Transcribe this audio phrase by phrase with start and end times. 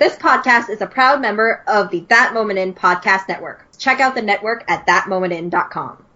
[0.00, 3.66] This podcast is a proud member of the That Moment In podcast network.
[3.76, 6.06] Check out the network at thatmomentin.com.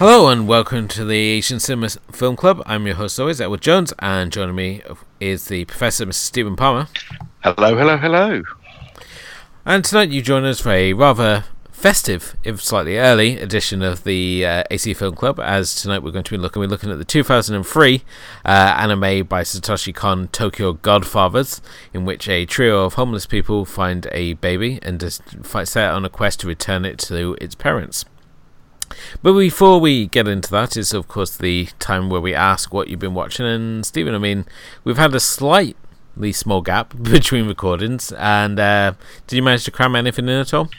[0.00, 2.62] Hello and welcome to the Asian Cinema Film Club.
[2.64, 4.80] I'm your host always, Elwood Jones, and joining me
[5.20, 6.14] is the Professor, Mr.
[6.14, 6.88] Stephen Palmer.
[7.44, 8.42] Hello, hello, hello.
[9.66, 14.46] And tonight you join us for a rather festive, if slightly early, edition of the
[14.46, 15.38] uh, AC Film Club.
[15.38, 18.02] As tonight we're going to be looking, we're looking at the 2003
[18.42, 21.60] uh, anime by Satoshi Kon, Tokyo Godfathers,
[21.92, 26.08] in which a trio of homeless people find a baby and just set on a
[26.08, 28.06] quest to return it to its parents.
[29.22, 32.88] But before we get into that, is of course the time where we ask what
[32.88, 33.46] you've been watching.
[33.46, 34.46] And Stephen, I mean,
[34.84, 38.12] we've had a slightly small gap between recordings.
[38.12, 38.94] And uh,
[39.26, 40.70] did you manage to cram anything in at all?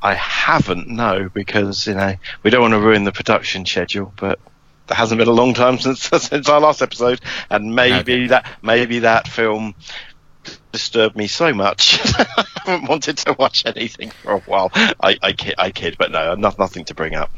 [0.00, 4.12] I haven't, no, because you know we don't want to ruin the production schedule.
[4.16, 4.38] But
[4.86, 8.26] there hasn't been a long time since since our last episode, and maybe okay.
[8.28, 9.74] that maybe that film
[10.72, 12.00] disturbed me so much.
[12.18, 14.70] I haven't wanted to watch anything for a while.
[14.74, 17.30] I, I kid, I kid, but no, not, nothing to bring up.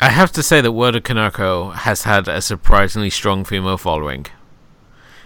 [0.00, 4.26] I have to say that World of Kanako has had a surprisingly strong female following.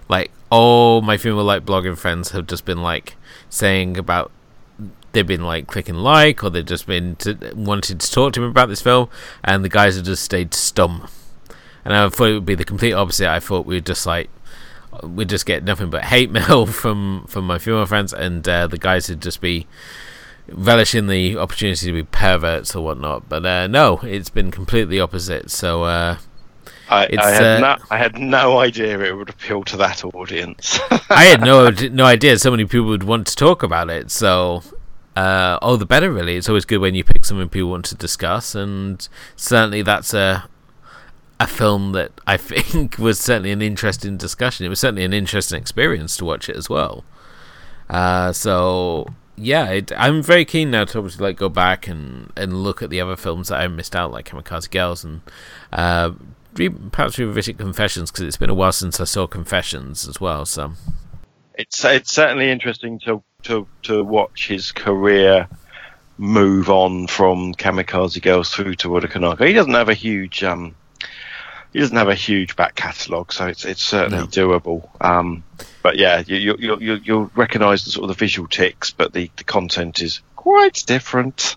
[0.08, 3.16] Like all my female like blogging friends have just been like
[3.48, 4.30] saying about
[5.12, 8.50] they've been like clicking like or they've just been to, wanted to talk to him
[8.50, 9.08] about this film,
[9.42, 11.08] and the guys have just stayed stum.
[11.84, 13.28] And I thought it would be the complete opposite.
[13.28, 14.30] I thought we'd just like
[15.02, 18.78] we just get nothing but hate mail from from my female friends, and uh, the
[18.78, 19.66] guys would just be
[20.48, 23.28] relishing the opportunity to be perverts or whatnot.
[23.28, 25.50] But uh, no, it's been completely opposite.
[25.50, 26.18] So uh,
[26.88, 30.80] I, I, had uh, no, I had no idea it would appeal to that audience.
[31.10, 34.10] I had no no idea so many people would want to talk about it.
[34.10, 34.62] So.
[35.16, 36.36] Uh, oh, the better, really.
[36.36, 40.48] It's always good when you pick something people want to discuss, and certainly that's a
[41.40, 44.66] a film that I think was certainly an interesting discussion.
[44.66, 47.02] It was certainly an interesting experience to watch it as well.
[47.88, 49.06] Uh, so
[49.36, 52.90] yeah, it, I'm very keen now to obviously like go back and, and look at
[52.90, 55.22] the other films that I missed out, like Kamikaze Girls and
[55.72, 56.12] uh,
[56.92, 60.44] perhaps revisit Confessions because it's been a while since I saw Confessions as well.
[60.44, 60.74] So
[61.54, 65.48] it's it's certainly interesting to to to watch his career
[66.18, 69.08] move on from Kamikaze Girls through to World.
[69.40, 70.74] He doesn't have a huge um,
[71.72, 74.26] he doesn't have a huge back catalogue, so it's it's certainly no.
[74.26, 74.88] doable.
[75.00, 75.44] Um,
[75.82, 79.30] but yeah, you, you, you, you'll recognise the sort of the visual ticks, but the,
[79.36, 81.56] the content is quite different.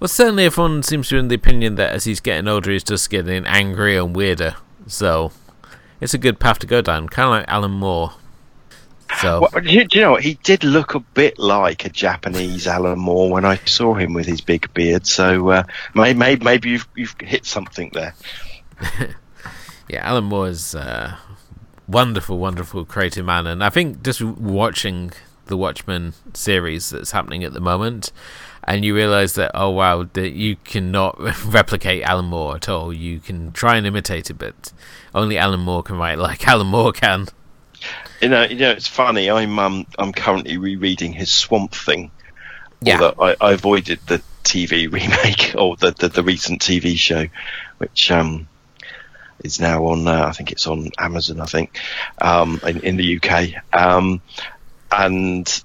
[0.00, 2.84] Well, certainly everyone seems to be in the opinion that as he's getting older, he's
[2.84, 4.56] just getting angrier and weirder.
[4.86, 5.32] So
[6.00, 8.12] it's a good path to go down, kind of like Alan Moore.
[9.20, 10.22] So, well, do, you, do you know what?
[10.22, 14.26] He did look a bit like a Japanese Alan Moore when I saw him with
[14.26, 15.06] his big beard.
[15.06, 15.62] So uh,
[15.94, 18.14] maybe, maybe you've, you've hit something there.
[19.88, 21.18] yeah, Alan Moore is a
[21.86, 25.12] wonderful, wonderful creative man, and I think just watching
[25.46, 28.12] the Watchmen series that's happening at the moment,
[28.64, 32.92] and you realize that oh wow, that you cannot replicate Alan Moore at all.
[32.92, 34.72] You can try and imitate it, but
[35.14, 37.26] only Alan Moore can write like Alan Moore can.
[38.20, 39.30] You know, you know, it's funny.
[39.30, 42.10] I'm um, I'm currently rereading his Swamp Thing.
[42.80, 43.12] Yeah.
[43.18, 47.26] I, I avoided the TV remake or the, the, the recent TV show,
[47.78, 48.46] which um,
[49.40, 50.06] is now on.
[50.06, 51.40] Uh, I think it's on Amazon.
[51.40, 51.78] I think
[52.20, 54.20] um, in, in, the UK, um,
[54.90, 55.62] and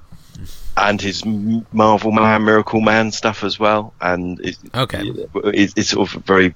[0.75, 3.93] and his Marvel Man, Miracle Man stuff as well.
[3.99, 6.55] And it, okay, it, it's sort of very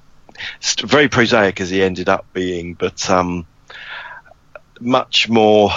[0.78, 3.45] very prosaic as he ended up being, but um,
[4.80, 5.69] much more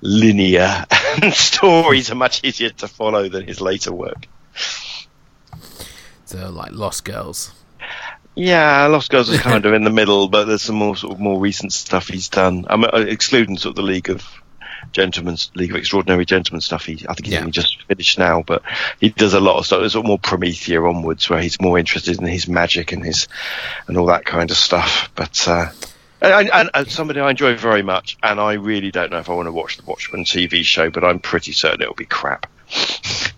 [0.00, 0.86] linear
[1.22, 4.26] and stories are much easier to follow than his later work.
[6.24, 7.52] So, like Lost Girls.
[8.34, 11.20] Yeah, Lost Girls is kind of in the middle, but there's some more sort of
[11.20, 12.66] more recent stuff he's done.
[12.68, 14.24] I'm uh, excluding sort of the League of
[14.92, 16.84] Gentlemen, League of Extraordinary Gentlemen stuff.
[16.84, 17.40] He, I think he's yeah.
[17.40, 18.62] only just finished now, but
[18.98, 19.80] he does a lot of stuff.
[19.80, 23.28] There's sort of more Promethea onwards, where he's more interested in his magic and his
[23.86, 25.10] and all that kind of stuff.
[25.14, 25.66] But uh,
[26.22, 29.34] and, and, and, somebody I enjoy very much, and I really don't know if I
[29.34, 32.46] want to watch the Watchmen TV show, but I'm pretty certain it'll be crap.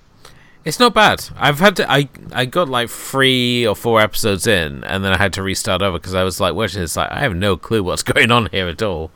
[0.65, 1.29] It's not bad.
[1.37, 1.91] I've had to.
[1.91, 5.83] I I got like three or four episodes in, and then I had to restart
[5.83, 6.97] over because I was like watching this.
[6.97, 9.11] Like I have no clue what's going on here at all,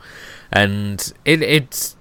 [0.51, 1.97] and it it's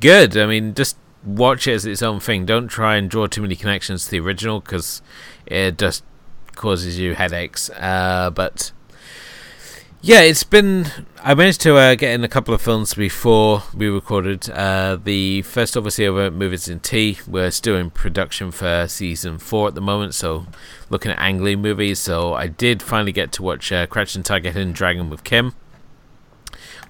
[0.00, 0.36] good.
[0.36, 2.44] I mean, just watch it as its own thing.
[2.44, 5.00] Don't try and draw too many connections to the original because
[5.46, 6.04] it just
[6.54, 7.70] causes you headaches.
[7.70, 8.72] Uh, but
[10.06, 10.88] Yeah, it's been.
[11.22, 14.50] I managed to uh, get in a couple of films before we recorded.
[14.50, 17.16] Uh, the first, obviously, over Movies in T.
[17.26, 20.44] We're still in production for season four at the moment, so
[20.90, 22.00] looking at Ang Lee movies.
[22.00, 25.54] So I did finally get to watch uh, Tiger, Hidden Dragon with Kim,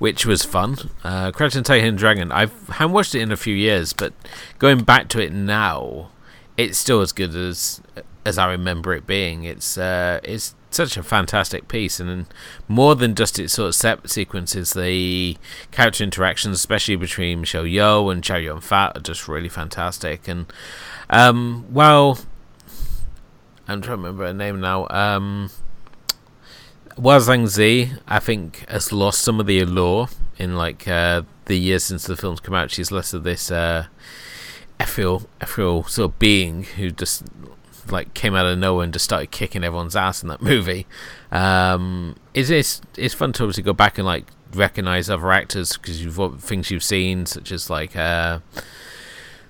[0.00, 0.90] which was fun.
[1.04, 2.32] Uh, Tiger, Hidden Dragon.
[2.32, 4.12] I've haven't watched it in a few years, but
[4.58, 6.10] going back to it now,
[6.56, 7.80] it's still as good as
[8.26, 9.44] as I remember it being.
[9.44, 12.26] It's uh, it's such a fantastic piece, and
[12.68, 15.36] more than just its sort of set sequences, the
[15.70, 20.28] character interactions, especially between Michelle Yeoh and Chow Yun Fat, are just really fantastic.
[20.28, 20.52] And
[21.10, 22.18] um, well,
[23.66, 24.86] I'm trying to remember her name now.
[24.90, 25.50] Um,
[26.96, 31.84] Hua Zhangzi, I think, has lost some of the allure in like uh, the years
[31.84, 32.70] since the films come out.
[32.70, 33.86] She's less of this uh,
[34.78, 37.24] ethereal, ethereal sort of being who just
[37.90, 40.86] like came out of nowhere and just started kicking everyone's ass in that movie.
[41.30, 46.04] Um, it's, it's it's fun to obviously go back and like recognize other actors because
[46.04, 48.40] you've things you've seen such as like uh,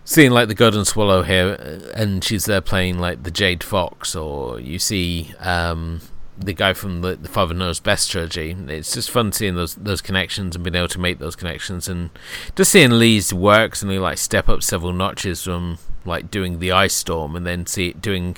[0.04, 4.14] seeing like the Golden Swallow here, uh, and she's there playing like the Jade Fox,
[4.14, 6.00] or you see um,
[6.38, 8.56] the guy from the, the Father Knows Best trilogy.
[8.68, 12.10] It's just fun seeing those those connections and being able to make those connections, and
[12.54, 16.72] just seeing Lee's works and he like step up several notches from like doing the
[16.72, 18.36] Ice Storm and then see it doing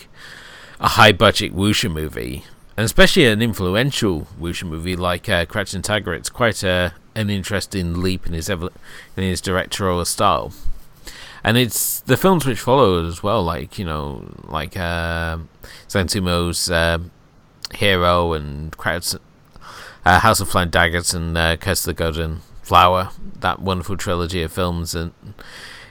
[0.80, 2.44] a high budget wuxia movie,
[2.76, 6.14] and especially an influential wuxia movie like uh, Crouching Tiger.
[6.14, 8.72] It's quite a an interesting leap in his evo-
[9.16, 10.52] in his directorial style.
[11.42, 15.38] And it's the films which follow as well, like you know, like uh,
[15.88, 16.98] Zhang Yimou's uh,
[17.74, 19.16] Hero and Crowds,
[20.04, 23.10] uh, House of Flying Daggers and uh, Curse of the Golden Flower.
[23.40, 25.12] That wonderful trilogy of films, and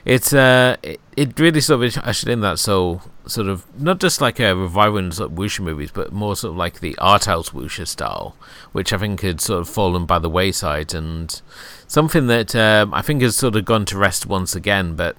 [0.06, 4.20] it's uh, it, it really sort of ushered in that soul sort of not just
[4.20, 7.24] like a revival in sort of wuxia movies, but more sort of like the art
[7.24, 8.36] house wuxia style,
[8.70, 11.42] which I think had sort of fallen by the wayside, and
[11.88, 15.16] something that um, I think has sort of gone to rest once again, but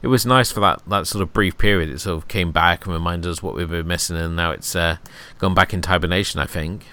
[0.00, 1.90] it was nice for that, that sort of brief period.
[1.90, 4.74] It sort of came back and reminded us what we were missing, and now it's
[4.74, 4.96] uh,
[5.38, 6.40] gone back into hibernation.
[6.40, 6.86] I think.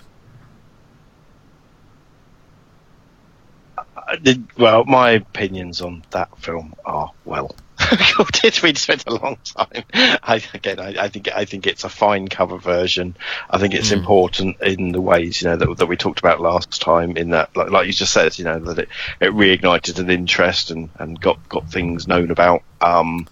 [4.57, 7.55] Well, my opinions on that film are well.
[8.33, 9.83] did we spent a long time?
[9.93, 13.15] I, again, I, I, think I think it's a fine cover version.
[13.49, 13.97] I think it's mm.
[13.97, 17.17] important in the ways you know that, that we talked about last time.
[17.17, 18.89] In that, like, like you just said, you know that it,
[19.21, 22.63] it reignited an interest and, and got got things known about.
[22.81, 23.27] Um,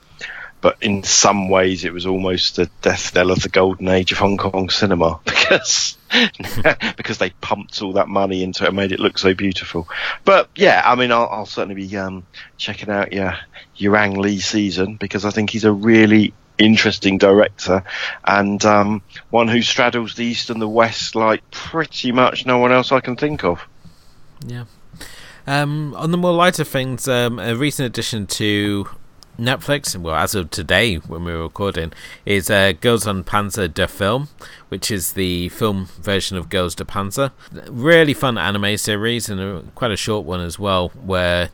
[0.65, 4.17] but in some ways it was almost the death knell of the golden age of
[4.17, 5.95] Hong Kong cinema because
[6.97, 9.87] because they pumped all that money into it and made it look so beautiful.
[10.23, 12.25] But yeah, I mean, I'll, I'll certainly be um,
[12.57, 13.35] checking out your
[13.75, 17.83] your Ang Lee season because I think he's a really interesting director
[18.23, 22.71] and um, one who straddles the east and the west like pretty much no one
[22.71, 23.61] else I can think of.
[24.47, 24.65] Yeah.
[25.45, 28.87] Um, on the more lighter things, um, a recent addition to
[29.37, 31.91] Netflix, well, as of today when we are recording,
[32.25, 34.29] is uh, Girls und Panzer Der Film,
[34.69, 37.31] which is the film version of Girls und Panzer.
[37.69, 41.49] Really fun anime series and a, quite a short one as well, where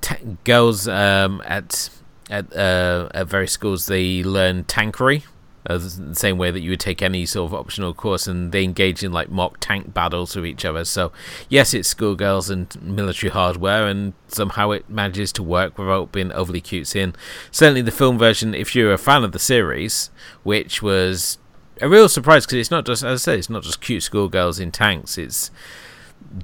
[0.00, 1.90] t- girls um, at
[2.30, 5.24] at uh, at various schools they learn tankery,
[5.66, 8.64] uh, the same way that you would take any sort of optional course, and they
[8.64, 10.84] engage in like mock tank battles with each other.
[10.84, 11.12] So,
[11.48, 16.60] yes, it's schoolgirls and military hardware, and somehow it manages to work without being overly
[16.60, 17.02] cutesy.
[17.02, 17.16] And
[17.50, 20.10] certainly, the film version, if you're a fan of the series,
[20.42, 21.38] which was
[21.80, 24.58] a real surprise because it's not just, as I said, it's not just cute schoolgirls
[24.58, 25.18] in tanks.
[25.18, 25.50] It's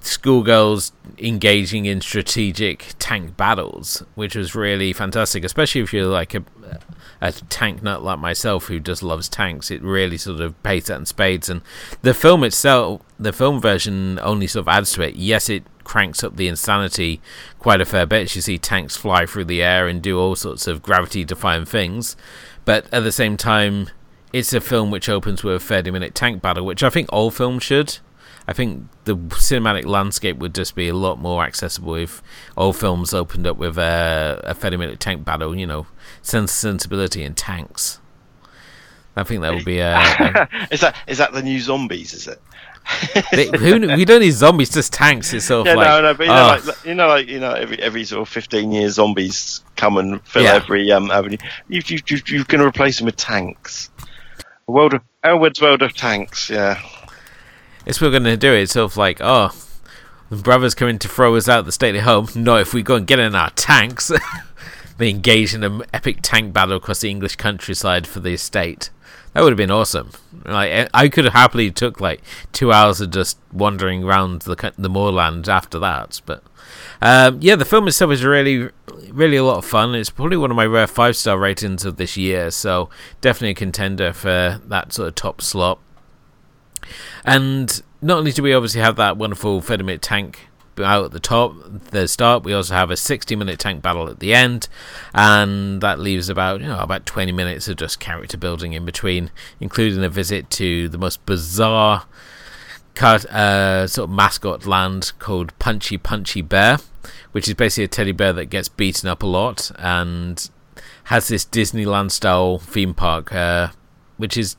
[0.00, 6.44] schoolgirls engaging in strategic tank battles, which was really fantastic, especially if you're like a
[7.20, 10.98] a tank nut like myself who just loves tanks, it really sort of pays that
[10.98, 11.48] in spades.
[11.48, 11.62] And
[12.02, 15.16] the film itself, the film version only sort of adds to it.
[15.16, 17.20] Yes, it cranks up the insanity
[17.58, 18.34] quite a fair bit.
[18.36, 22.16] You see tanks fly through the air and do all sorts of gravity defying things.
[22.64, 23.88] But at the same time,
[24.32, 27.30] it's a film which opens with a 30 minute tank battle, which I think all
[27.30, 27.98] films should.
[28.48, 32.22] I think the cinematic landscape would just be a lot more accessible if
[32.56, 35.86] all films opened up with a, a 30 minute tank battle, you know,
[36.22, 38.00] sense sensibility in tanks.
[39.16, 42.14] I think that would be a, a is that is that the new zombies?
[42.14, 42.40] Is it?
[43.32, 45.34] they, who, we don't need zombies, just tanks.
[45.34, 46.66] It's sort of yeah, like, no, no, but you know, oh.
[46.66, 50.26] like, you know, like you know, every every sort of fifteen years, zombies come and
[50.26, 50.54] fill yeah.
[50.54, 51.36] every um, avenue.
[51.68, 53.90] You you you you can replace them with tanks.
[54.68, 56.48] A world of Elwood's world of tanks.
[56.48, 56.80] Yeah.
[57.88, 58.64] It's we're to do it.
[58.64, 59.50] It's sort of like, oh,
[60.28, 62.28] the brothers coming to throw us out the stately home.
[62.34, 64.12] Not if we go and get in our tanks.
[64.98, 68.90] they engage in an epic tank battle across the English countryside for the estate.
[69.32, 70.10] That would have been awesome.
[70.44, 72.20] Like I could have happily took like
[72.52, 76.20] two hours of just wandering around the the moorland after that.
[76.26, 76.42] But
[77.00, 78.68] um, yeah, the film itself is really,
[79.10, 79.94] really a lot of fun.
[79.94, 82.90] It's probably one of my rare five star ratings of this year, so
[83.22, 85.78] definitely a contender for that sort of top slot.
[87.24, 91.20] And not only do we obviously have that wonderful 30 minute tank out at the
[91.20, 91.54] top,
[91.90, 94.68] the start, we also have a 60 minute tank battle at the end,
[95.12, 99.30] and that leaves about you know about 20 minutes of just character building in between,
[99.60, 102.04] including a visit to the most bizarre
[103.00, 106.78] uh, sort of mascot land called Punchy Punchy Bear,
[107.32, 110.50] which is basically a teddy bear that gets beaten up a lot and
[111.04, 113.68] has this Disneyland style theme park, uh,
[114.16, 114.56] which is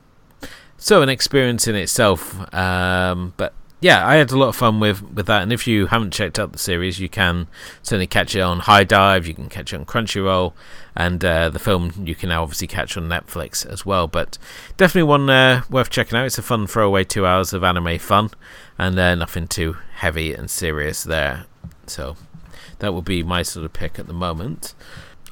[0.79, 2.51] so an experience in itself.
[2.53, 5.41] Um, but yeah, I had a lot of fun with, with that.
[5.41, 7.47] And if you haven't checked out the series, you can
[7.81, 9.25] certainly catch it on HIDIVE.
[9.25, 10.53] You can catch it on Crunchyroll,
[10.95, 14.07] and uh, the film you can now obviously catch on Netflix as well.
[14.07, 14.37] But
[14.75, 16.25] definitely one uh, worth checking out.
[16.25, 18.31] It's a fun throwaway two hours of anime fun,
[18.77, 21.45] and uh, nothing too heavy and serious there.
[21.87, 22.17] So
[22.79, 24.73] that would be my sort of pick at the moment.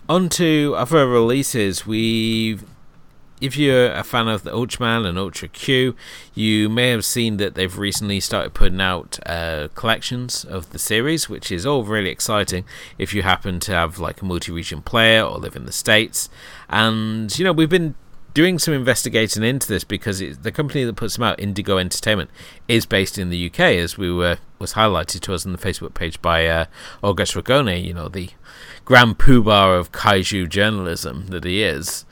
[0.08, 2.63] On to other releases, we've
[3.39, 5.96] if you're a fan of the Ultraman and Ultra Q,
[6.34, 11.29] you may have seen that they've recently started putting out uh, collections of the series,
[11.29, 12.65] which is all really exciting
[12.98, 16.29] if you happen to have like a multi region player or live in the States.
[16.70, 17.96] And, you know, we've been
[18.34, 22.29] doing some investigating into this because it, the company that puts them out, Indigo Entertainment,
[22.67, 25.94] is based in the UK, as we were was highlighted to us on the Facebook
[25.94, 26.65] page by uh,
[27.03, 28.29] August Ragone, you know, the
[28.86, 32.06] grand poobah of kaiju journalism that he is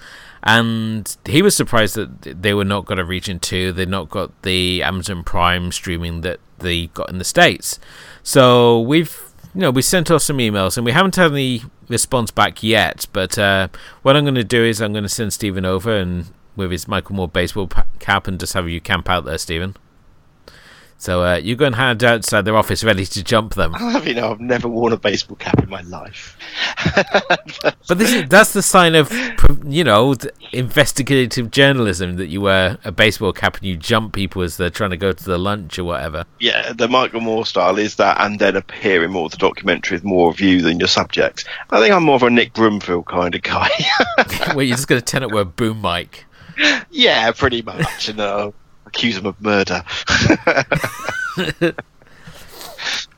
[0.45, 4.41] and he was surprised that they were not got a region 2 they not got
[4.43, 7.79] the amazon prime streaming that they got in the states.
[8.23, 9.21] So we've
[9.53, 13.07] you know we sent off some emails and we haven't had any response back yet
[13.13, 13.69] but uh,
[14.01, 16.25] what i'm going to do is i'm going to send stephen over and
[16.57, 19.75] with his michael moore baseball cap and just have you camp out there stephen
[20.97, 23.75] so uh, you go and hide outside their office, ready to jump them.
[23.77, 26.37] I you know, I've never worn a baseball cap in my life.
[27.87, 29.11] but this is—that's the sign of,
[29.65, 30.15] you know,
[30.53, 34.91] investigative journalism that you wear a baseball cap and you jump people as they're trying
[34.91, 36.25] to go to the lunch or whatever.
[36.39, 39.97] Yeah, the Michael Moore style is that, and then appear in more of the documentary
[39.97, 41.45] with more of you than your subject.
[41.71, 43.69] I think I'm more of a Nick Broomfield kind of guy.
[44.55, 46.25] well, you're just going to turn up with a boom mic.
[46.89, 48.07] Yeah, pretty much.
[48.07, 48.53] You know
[48.95, 49.83] accuse him of murder.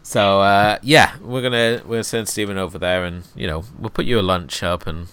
[0.04, 4.06] so uh, yeah, we're gonna gonna send Stephen over there, and you know we'll put
[4.06, 5.08] you a lunch up, and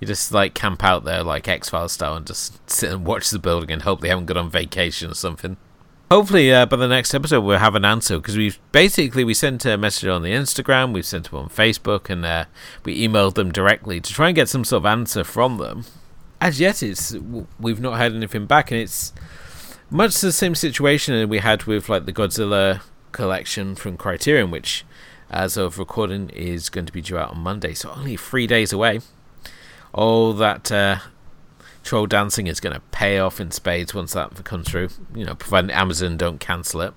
[0.00, 3.30] you just like camp out there like X Files style, and just sit and watch
[3.30, 5.56] the building, and hope they haven't gone on vacation or something.
[6.10, 9.66] Hopefully, uh, by the next episode, we'll have an answer because we've basically we sent
[9.66, 12.46] a message on the Instagram, we've sent them on Facebook, and uh,
[12.84, 15.84] we emailed them directly to try and get some sort of answer from them.
[16.40, 17.14] As yet, it's
[17.60, 19.12] we've not had anything back, and it's
[19.90, 24.84] much the same situation we had with like the Godzilla collection from Criterion, which,
[25.30, 28.72] as of recording, is going to be due out on Monday, so only three days
[28.72, 29.00] away.
[29.92, 30.98] All that uh,
[31.82, 34.90] troll dancing is going to pay off in spades once that comes through.
[35.14, 36.94] You know, providing Amazon don't cancel it.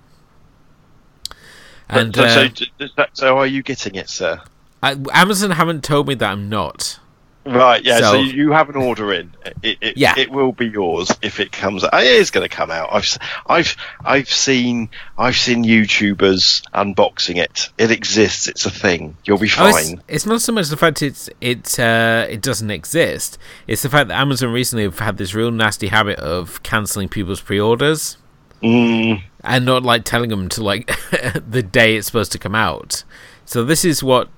[1.89, 4.41] And so, uh, so, so, are you getting it, sir?
[4.81, 6.99] I, Amazon haven't told me that I'm not.
[7.45, 7.99] Right, yeah.
[7.99, 9.33] So, so, you have an order in.
[9.63, 10.13] It, it, yeah.
[10.15, 11.83] it will be yours if it comes.
[11.83, 12.89] It is going to come out.
[12.91, 13.17] I've,
[13.47, 17.69] I've, I've seen, I've seen YouTubers unboxing it.
[17.79, 18.47] It exists.
[18.47, 19.17] It's a thing.
[19.25, 19.73] You'll be fine.
[19.73, 23.39] Oh, it's, it's, not so much the fact it's it uh, it doesn't exist.
[23.65, 27.41] It's the fact that Amazon recently have had this real nasty habit of canceling people's
[27.41, 28.17] pre-orders.
[28.61, 29.23] Mm.
[29.43, 30.87] And not like telling them to like
[31.49, 33.03] the day it's supposed to come out.
[33.45, 34.29] So this is what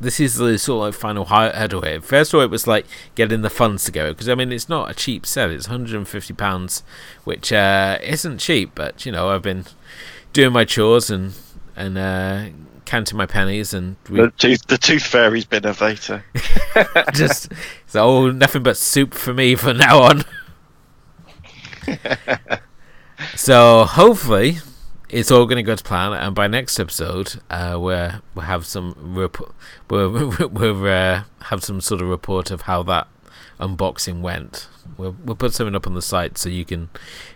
[0.00, 2.00] this is the sort of like final hurdle here.
[2.00, 4.90] First of all, it was like getting the funds together because I mean it's not
[4.90, 5.50] a cheap set.
[5.50, 6.82] It's 150 pounds,
[7.24, 8.72] which uh, isn't cheap.
[8.74, 9.66] But you know, I've been
[10.32, 11.34] doing my chores and
[11.76, 12.48] and uh,
[12.86, 14.20] counting my pennies and we...
[14.20, 15.74] the tooth the tooth fairy's been a.
[17.14, 17.52] Just
[17.84, 20.24] it's all nothing but soup for me from now on.
[23.36, 24.58] so hopefully
[25.12, 28.66] it's all going to go to plan, and by next episode, uh, we'll, we'll have
[28.66, 29.38] some rep-
[29.90, 33.08] we'll, we'll uh, have some sort of report of how that
[33.58, 34.68] unboxing went.
[34.96, 36.88] We'll, we'll put something up on the site so you can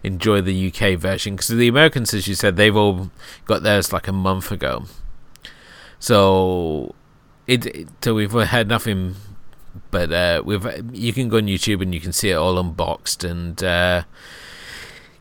[0.03, 3.11] enjoy the UK version because the Americans, as you said, they've all
[3.45, 4.85] got theirs like a month ago.
[5.99, 6.95] So
[7.47, 9.17] it, it so we've had nothing,
[9.91, 13.25] but uh, we've you can go on YouTube and you can see it all unboxed
[13.25, 13.63] and.
[13.63, 14.05] Uh,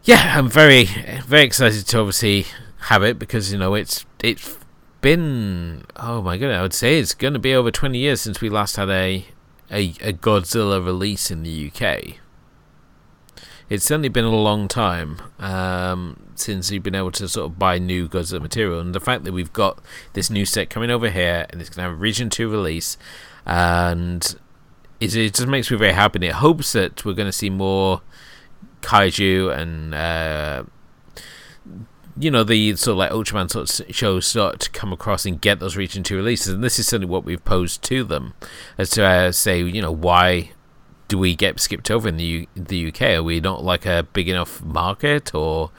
[0.04, 0.86] yeah, I'm very
[1.26, 2.46] very excited to obviously
[2.88, 4.58] have it because you know it's it's
[5.02, 8.40] been oh my god I would say it's going to be over 20 years since
[8.40, 9.26] we last had a
[9.72, 12.18] a, a Godzilla release in the UK.
[13.70, 17.80] It's certainly been a long time um, since you've been able to sort of buy
[17.80, 19.80] new Godzilla material, and the fact that we've got
[20.14, 22.98] this new set coming over here, and it's going to have a Region Two release,
[23.46, 24.36] and
[25.00, 26.18] it, it just makes me very happy.
[26.18, 28.02] And it hopes that we're going to see more
[28.84, 29.96] kaiju and.
[29.96, 30.64] Uh,
[32.16, 35.42] you know the sort of like Ultraman sort of shows start to come across and
[35.42, 38.34] get those region two releases, and this is certainly what we've posed to them
[38.78, 40.52] as to uh, say, you know, why
[41.08, 43.02] do we get skipped over in the U- the UK?
[43.02, 45.72] Are we not like a big enough market, or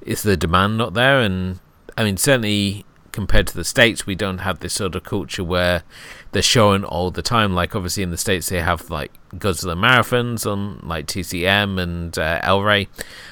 [0.00, 1.20] is the demand not there?
[1.20, 1.60] And
[1.96, 5.84] I mean, certainly compared to the states, we don't have this sort of culture where
[6.32, 7.54] they're showing all the time.
[7.54, 12.40] Like obviously in the states, they have like Godzilla marathons on like TCM and uh,
[12.42, 12.88] El Rey,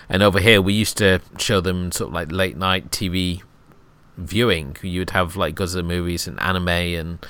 [0.09, 3.43] and over here we used to show them sort of like late night TV
[4.17, 4.77] viewing.
[4.83, 7.27] You would have like Godzilla movies and anime and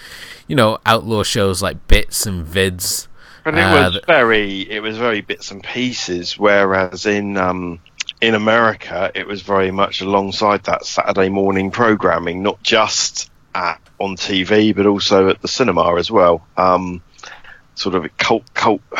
[0.48, 3.06] you know outlaw shows like Bits and Vids.
[3.44, 6.38] But it was uh, very, it was very bits and pieces.
[6.38, 7.80] Whereas in um,
[8.20, 14.16] in America, it was very much alongside that Saturday morning programming, not just at, on
[14.16, 16.46] TV, but also at the cinema as well.
[16.56, 17.02] Um,
[17.74, 18.82] sort of cult, cult.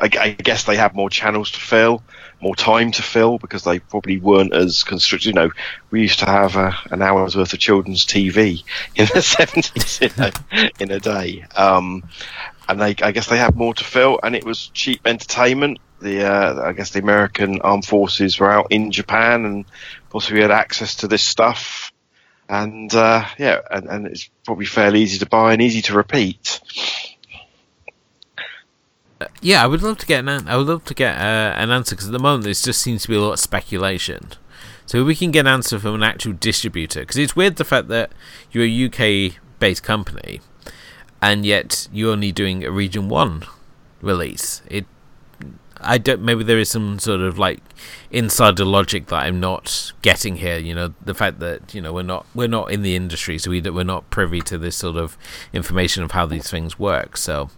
[0.00, 2.04] I, I, guess they have more channels to fill,
[2.40, 5.26] more time to fill because they probably weren't as constricted.
[5.26, 5.50] You know,
[5.90, 8.62] we used to have a, an hour's worth of children's TV
[8.94, 10.32] in the seventies in, a,
[10.78, 11.44] in a day.
[11.56, 12.08] Um,
[12.68, 16.24] and they, I guess they had more to fill, and it was cheap entertainment the
[16.24, 19.64] uh, I guess the American armed forces were out in Japan and
[20.10, 21.92] possibly had access to this stuff.
[22.48, 26.60] And uh, yeah, and, and, it's probably fairly easy to buy and easy to repeat.
[29.42, 31.94] Yeah, I would love to get an I would love to get uh, an answer
[31.94, 34.28] because at the moment there just seems to be a lot of speculation.
[34.86, 37.88] So we can get an answer from an actual distributor because it's weird the fact
[37.88, 38.12] that
[38.50, 40.40] you're a UK based company
[41.20, 43.44] and yet you're only doing a region one
[44.00, 44.62] release.
[44.68, 44.86] It
[45.80, 46.22] I don't.
[46.22, 47.60] Maybe there is some sort of like
[48.10, 50.58] insider logic that I'm not getting here.
[50.58, 53.50] You know, the fact that you know we're not we're not in the industry, so
[53.50, 55.16] we we're not privy to this sort of
[55.52, 57.16] information of how these things work.
[57.16, 57.50] So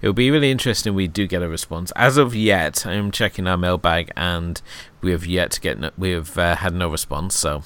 [0.00, 0.94] it will be really interesting.
[0.94, 1.92] We do get a response.
[1.96, 4.60] As of yet, I am checking our mailbag, and
[5.00, 5.78] we have yet to get.
[5.78, 7.36] No, we have uh, had no response.
[7.36, 7.62] So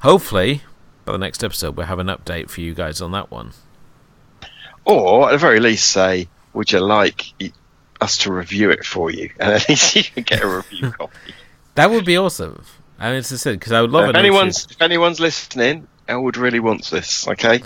[0.00, 0.62] hopefully,
[1.04, 3.52] by the next episode, we'll have an update for you guys on that one.
[4.84, 7.32] Or at the very least, say, would you like
[8.00, 11.34] us to review it for you, and at least you can get a review copy.
[11.74, 12.64] That would be awesome.
[12.98, 14.10] I mean, it's said, because I would love it.
[14.10, 17.28] If anyone's if anyone's listening, Elwood really wants this.
[17.28, 17.62] Okay.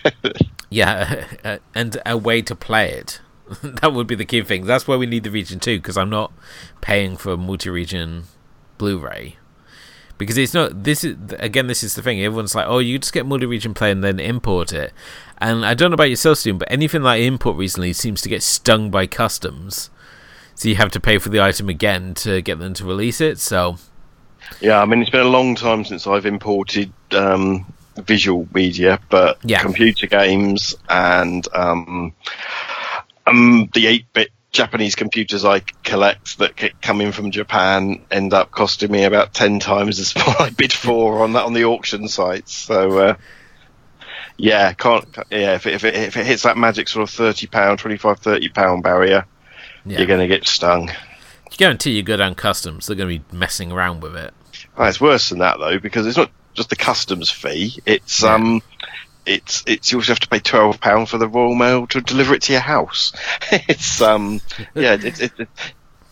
[0.70, 3.20] yeah, uh, and a way to play it.
[3.62, 4.66] that would be the key thing.
[4.66, 6.32] That's why we need the region two, because I'm not
[6.80, 8.24] paying for multi-region
[8.78, 9.36] Blu-ray
[10.22, 12.22] because it's not this is again this is the thing.
[12.22, 14.92] Everyone's like oh you just get multi-region play and then import it.
[15.38, 18.42] And i don't know about yourself Steven, but anything like import recently seems to get
[18.42, 19.90] stung by customs.
[20.54, 23.38] So you have to pay for the item again to get them to release it
[23.38, 23.76] so.
[24.60, 27.64] Yeah i mean it's been a long time since i've imported um,
[27.96, 29.60] visual media but yeah.
[29.60, 32.14] computer games and um,
[33.26, 38.92] um, the 8-bit Japanese computers I collect that come in from Japan end up costing
[38.92, 42.52] me about ten times as what I bid for on that on the auction sites.
[42.52, 43.14] So uh,
[44.36, 47.46] yeah, can't yeah if it, if it, if it hits that magic sort of thirty
[47.46, 49.26] pound, 25 30 pound barrier,
[49.86, 49.98] yeah.
[49.98, 50.88] you're going to get stung.
[51.50, 54.34] You guarantee you go down customs, they're going to be messing around with it.
[54.76, 58.34] Oh, it's worse than that though because it's not just the customs fee; it's yeah.
[58.34, 58.62] um
[59.26, 62.34] it's it's you also have to pay twelve pound for the Royal Mail to deliver
[62.34, 63.12] it to your house.
[63.52, 64.40] it's um
[64.74, 65.48] yeah it, it, it,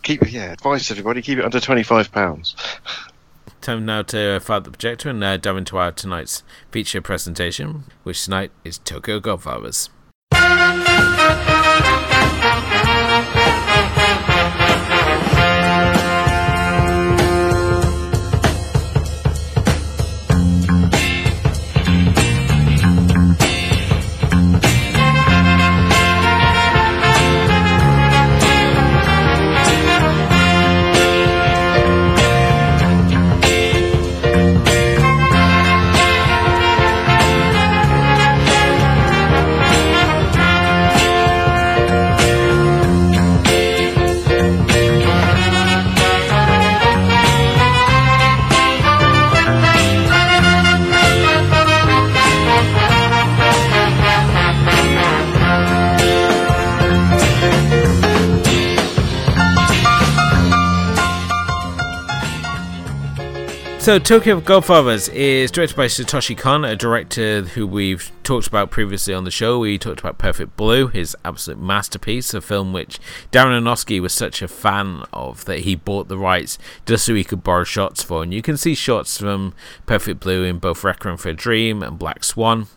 [0.03, 2.55] keep yeah advice everybody keep it under twenty five pounds.
[3.61, 8.23] Time now to fire the projector and uh, dive into our tonight's feature presentation, which
[8.23, 9.89] tonight is Tokyo Godfathers.
[63.81, 69.11] So, Tokyo Godfathers is directed by Satoshi Kon, a director who we've talked about previously
[69.11, 69.57] on the show.
[69.57, 72.99] We talked about Perfect Blue, his absolute masterpiece, a film which
[73.31, 77.23] Darren Aronofsky was such a fan of that he bought the rights just so he
[77.23, 78.21] could borrow shots for.
[78.21, 79.55] And you can see shots from
[79.87, 82.67] Perfect Blue in both Requiem for a Dream and Black Swan.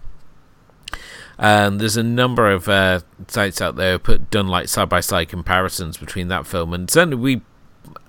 [1.39, 5.29] And there's a number of uh, sites out there put done like side by side
[5.29, 7.43] comparisons between that film, and certainly we,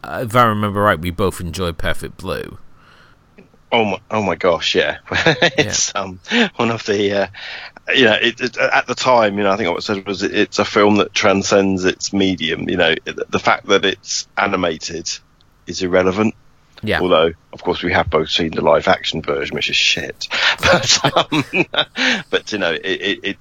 [0.05, 2.57] if I remember right, we both enjoyed Perfect Blue.
[3.75, 4.99] Oh my, oh my gosh, yeah.
[5.11, 6.01] it's yeah.
[6.01, 6.19] um
[6.55, 7.27] one of the uh,
[7.93, 10.23] you know it, it, at the time you know I think what I said was
[10.23, 12.69] it, it's a film that transcends its medium.
[12.69, 15.09] You know the fact that it's animated
[15.67, 16.35] is irrelevant.
[16.83, 17.01] Yeah.
[17.01, 20.27] Although, of course, we have both seen the live action version, which is shit.
[20.61, 21.65] But, um,
[22.29, 23.37] but you know, it, it, it,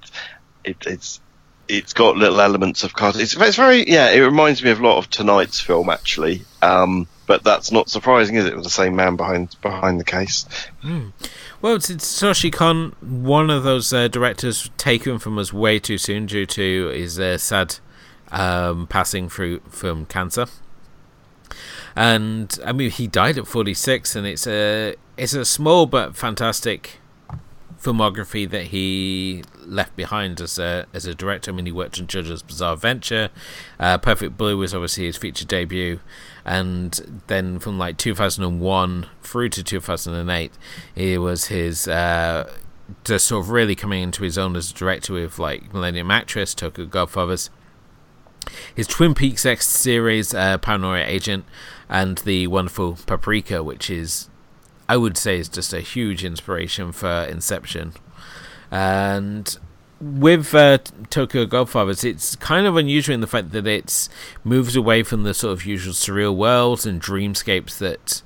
[0.65, 1.21] it, it's
[1.67, 3.21] it's got little elements of cartoon.
[3.21, 4.11] It's, it's very yeah.
[4.11, 6.43] It reminds me of a lot of tonight's film actually.
[6.61, 8.53] Um, but that's not surprising, is it?
[8.53, 10.45] It was the same man behind behind the case.
[10.83, 11.13] Mm.
[11.61, 15.97] Well, it's, it's Satoshi Kon, one of those uh, directors taken from us way too
[15.97, 17.77] soon due to his uh, sad
[18.31, 20.47] um, passing through from cancer.
[21.95, 26.99] And I mean, he died at 46, and it's a it's a small but fantastic
[27.85, 31.51] filmography that he left behind as a as a director.
[31.51, 33.29] I mean, he worked on JoJo's Bizarre Adventure.
[33.79, 35.99] Uh, Perfect Blue was obviously his feature debut,
[36.43, 40.51] and then from like 2001 through to 2008,
[40.95, 41.87] it was his.
[41.87, 42.51] Uh,
[43.03, 46.53] just sort of really coming into his own as a director with like Millennium Actress,
[46.53, 47.49] Tokyo Godfathers,
[48.75, 51.45] his Twin Peaks X series, uh, Paranoia Agent,
[51.89, 54.29] and the wonderful Paprika, which is
[54.87, 57.93] I would say is just a huge inspiration for Inception.
[58.71, 59.57] And
[59.99, 64.09] with uh, Tokyo Godfathers, it's kind of unusual in the fact that it
[64.43, 68.21] moves away from the sort of usual surreal worlds and dreamscapes that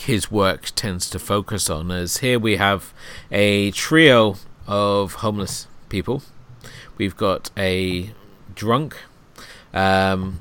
[0.00, 1.90] his work tends to focus on.
[1.90, 2.92] As here we have
[3.30, 6.22] a trio of homeless people.
[6.96, 8.12] We've got a
[8.54, 8.96] drunk,
[9.74, 10.40] um,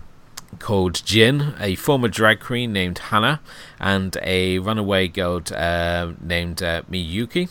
[0.59, 3.41] called Jin, a former drag queen named Hannah,
[3.79, 7.49] and a runaway girl uh, named uh, Miyuki.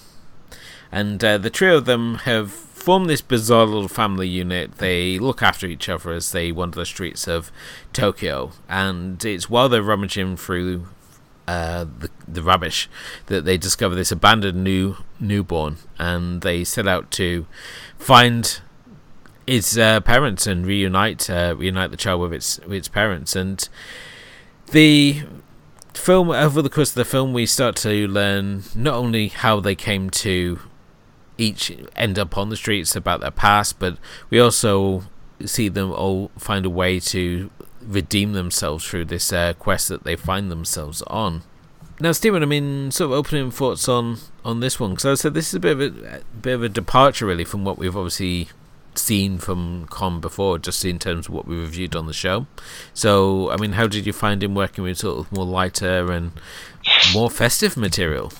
[0.90, 4.78] And uh, the trio of them have formed this bizarre little family unit.
[4.78, 7.50] They look after each other as they wander the streets of
[7.92, 8.52] Tokyo.
[8.68, 10.87] And it's while they're rummaging through
[11.48, 12.88] uh, the the rubbish
[13.26, 17.46] that they discover this abandoned new newborn, and they set out to
[17.98, 18.61] find
[19.46, 23.37] its uh, parents and reunite uh, reunite the child with its with its parents.
[23.37, 23.68] And
[24.72, 25.22] the
[25.94, 29.74] film over the course of the film, we start to learn not only how they
[29.74, 30.61] came to
[31.38, 33.98] each end up on the streets about their past, but
[34.30, 35.04] we also
[35.44, 37.50] see them all find a way to
[37.82, 41.42] redeem themselves through this uh, quest that they find themselves on.
[42.00, 45.35] Now, Stephen, I mean, sort of opening thoughts on on this one because I said
[45.35, 47.96] this is a bit of a, a bit of a departure, really, from what we've
[47.96, 48.48] obviously
[48.98, 52.46] seen from Kon before, just in terms of what we reviewed on the show.
[52.94, 56.32] So, I mean, how did you find him working with sort of more lighter and
[57.12, 58.32] more festive material?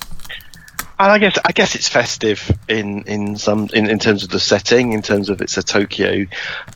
[0.99, 4.39] And I guess I guess it's festive in in some in, in terms of the
[4.39, 6.25] setting, in terms of it's a Tokyo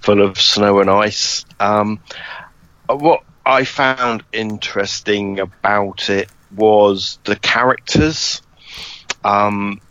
[0.01, 1.43] full of snow and ice.
[1.59, 1.99] Um,
[2.87, 8.43] what I found interesting about it was the characters.
[9.23, 9.81] Um,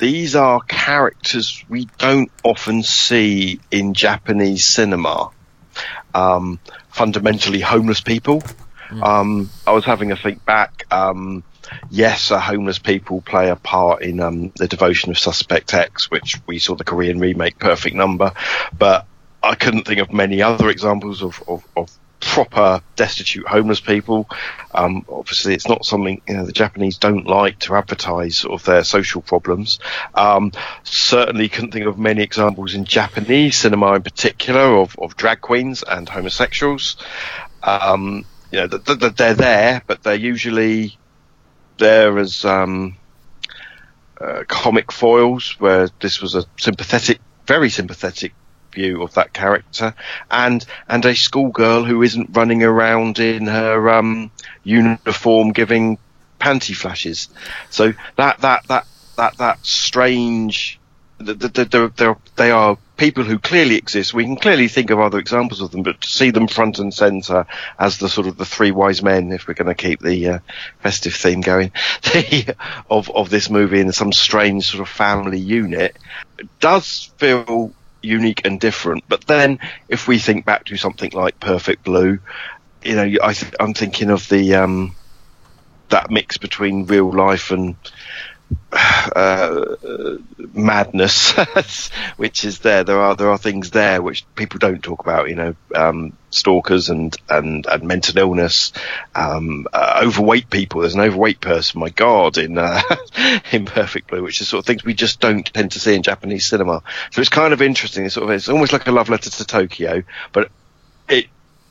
[0.00, 5.30] these are characters we don't often see in Japanese cinema.
[6.14, 6.58] Um,
[6.88, 8.42] fundamentally homeless people.
[8.88, 9.06] Mm.
[9.06, 10.86] Um, I was having a think back.
[10.90, 11.44] Um,
[11.90, 16.40] yes, uh, homeless people play a part in um, the devotion of Suspect X, which
[16.46, 18.32] we saw the Korean remake Perfect Number,
[18.76, 19.06] but
[19.42, 21.90] I couldn't think of many other examples of, of, of
[22.30, 24.30] proper destitute homeless people.
[24.72, 28.64] Um, obviously, it's not something you know the Japanese don't like to advertise sort of
[28.64, 29.80] their social problems.
[30.14, 30.52] Um,
[30.84, 35.82] certainly, couldn't think of many examples in Japanese cinema, in particular, of, of drag queens
[35.82, 36.96] and homosexuals.
[37.64, 40.96] Um, you know, they're there, but they're usually
[41.78, 42.96] there as um,
[44.20, 48.34] uh, comic foils, where this was a sympathetic, very sympathetic
[48.72, 49.94] view of that character,
[50.30, 54.30] and and a schoolgirl who isn't running around in her um,
[54.64, 55.98] uniform giving
[56.40, 57.28] panty flashes.
[57.70, 60.78] So that that that that that strange.
[61.22, 64.12] They're, they are people who clearly exist.
[64.12, 66.92] We can clearly think of other examples of them, but to see them front and
[66.92, 67.46] centre
[67.78, 70.38] as the sort of the three wise men, if we're going to keep the uh,
[70.80, 71.72] festive theme going,
[72.90, 75.96] of of this movie in some strange sort of family unit,
[76.60, 77.72] does feel
[78.02, 79.04] unique and different.
[79.08, 79.58] But then,
[79.88, 82.18] if we think back to something like Perfect Blue,
[82.82, 84.94] you know, I am thinking of the um,
[85.90, 87.76] that mix between real life and
[88.72, 89.76] uh,
[90.52, 91.32] madness,
[92.16, 92.84] which is there.
[92.84, 95.28] There are there are things there which people don't talk about.
[95.28, 98.72] You know, um, stalkers and and, and mental illness,
[99.14, 100.80] um, uh, overweight people.
[100.80, 101.80] There's an overweight person.
[101.80, 102.80] My God, in uh,
[103.52, 106.02] in Perfect Blue, which is sort of things we just don't tend to see in
[106.02, 106.82] Japanese cinema.
[107.10, 108.04] So it's kind of interesting.
[108.04, 110.50] It's sort of it's almost like a love letter to Tokyo, but
[111.08, 111.26] it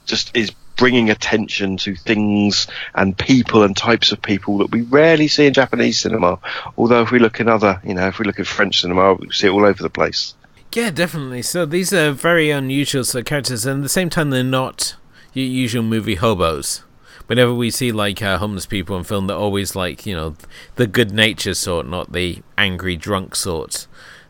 [0.06, 2.66] just is bringing attention to things
[2.96, 6.40] and people and types of people that we rarely see in Japanese cinema.
[6.78, 9.30] Although if we look in other, you know, if we look at French cinema, we
[9.32, 10.34] see it all over the place.
[10.74, 11.42] Yeah, definitely.
[11.42, 14.96] So these are very unusual sort of characters, and at the same time, they're not
[15.34, 16.84] your usual movie hobos.
[17.28, 20.36] Whenever we see like uh, homeless people in film, they're always like you know
[20.76, 23.88] the good natured sort, not the angry drunk sort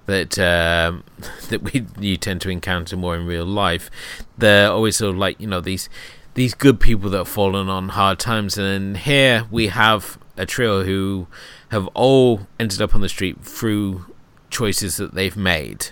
[0.10, 1.04] that um,
[1.50, 3.90] that we you tend to encounter more in real life.
[4.38, 5.90] They're always sort of like you know these
[6.40, 8.58] these good people that have fallen on hard times.
[8.58, 11.28] And here we have a trio who
[11.68, 14.06] have all ended up on the street through
[14.50, 15.88] choices that they've made.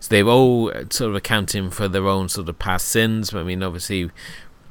[0.00, 3.34] So they've all sort of accounting for their own sort of past sins.
[3.34, 4.10] I mean, obviously,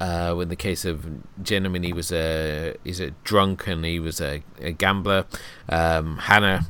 [0.00, 1.06] uh, in the case of
[1.48, 5.26] mean, he was a he's a drunk and he was a, a gambler.
[5.68, 6.66] Um, Hannah,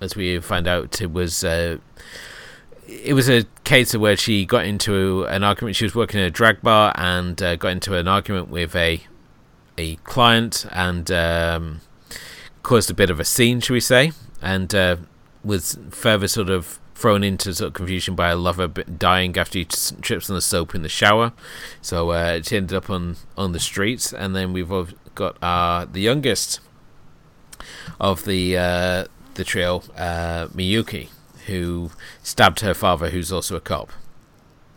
[0.00, 1.78] as we find out, was uh,
[2.88, 5.76] it was a case of where she got into an argument.
[5.76, 9.02] She was working in a drag bar and uh, got into an argument with a
[9.76, 11.80] a client and um,
[12.62, 14.10] caused a bit of a scene, shall we say,
[14.42, 14.96] and uh,
[15.44, 19.64] was further sort of thrown into sort of confusion by a lover dying after he
[19.64, 21.32] trips on the soap in the shower.
[21.80, 26.00] So uh, she ended up on on the streets, and then we've got uh, the
[26.00, 26.60] youngest
[28.00, 31.10] of the uh, the trio, uh, Miyuki
[31.48, 31.90] who
[32.22, 33.90] stabbed her father, who's also a cop.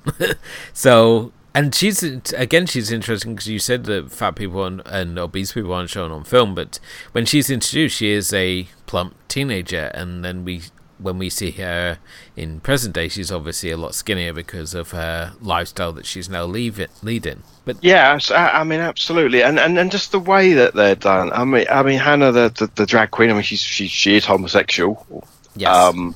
[0.74, 2.02] so, and she's
[2.34, 6.12] again, she's interesting because you said that fat people and, and obese people aren't shown
[6.12, 6.80] on film, but
[7.12, 10.64] when she's introduced, she is a plump teenager, and then we
[11.02, 11.98] when we see her
[12.36, 16.46] in present day, she's obviously a lot skinnier because of her lifestyle that she's now
[16.46, 17.44] leaving, leading.
[17.66, 21.32] But yeah, I mean, absolutely, and, and and just the way that they're done.
[21.34, 23.30] I mean, I mean, Hannah, the the, the drag queen.
[23.30, 25.28] I mean, she's she she is homosexual.
[25.56, 25.76] Yes.
[25.76, 26.16] Um,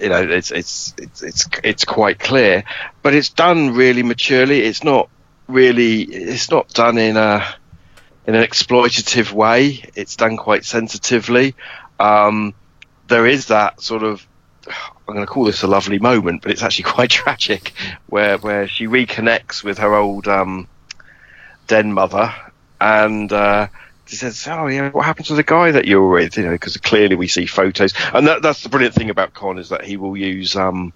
[0.00, 2.64] you know, it's, it's it's it's it's quite clear,
[3.02, 4.60] but it's done really maturely.
[4.62, 5.08] It's not
[5.46, 7.44] really it's not done in a
[8.26, 9.84] in an exploitative way.
[9.94, 11.54] It's done quite sensitively.
[12.00, 12.54] Um,
[13.08, 14.26] there is that sort of
[14.66, 17.72] I'm going to call this a lovely moment, but it's actually quite tragic,
[18.06, 20.68] where where she reconnects with her old um,
[21.66, 22.34] den mother,
[22.80, 23.68] and uh,
[24.06, 26.76] says, "Oh yeah, what happened to the guy that you were with?" You know, because
[26.76, 29.96] clearly we see photos, and that, that's the brilliant thing about Kon is that he
[29.96, 30.56] will use.
[30.56, 30.92] Um,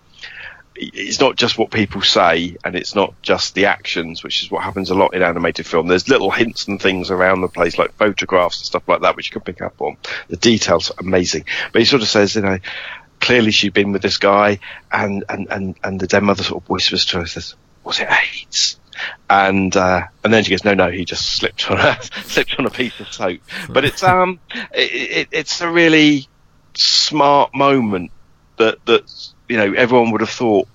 [0.81, 4.63] it's not just what people say, and it's not just the actions, which is what
[4.63, 5.89] happens a lot in animated film.
[5.89, 9.29] There's little hints and things around the place, like photographs and stuff like that, which
[9.29, 9.97] you can pick up on.
[10.29, 12.59] The details are amazing, but he sort of says, you know,
[13.21, 14.61] clearly she'd been with this guy,
[14.93, 18.09] and and and and the dead mother sort of whispers to her, says, "Was it
[18.09, 18.79] AIDS?"
[19.29, 22.67] And uh, and then she goes, no, no, he just slipped on a slipped on
[22.67, 23.41] a piece of soap.
[23.69, 24.41] But it's um,
[24.73, 26.29] it, it, it's a really
[26.75, 28.13] smart moment
[28.57, 29.11] that that
[29.49, 30.69] you know everyone would have thought.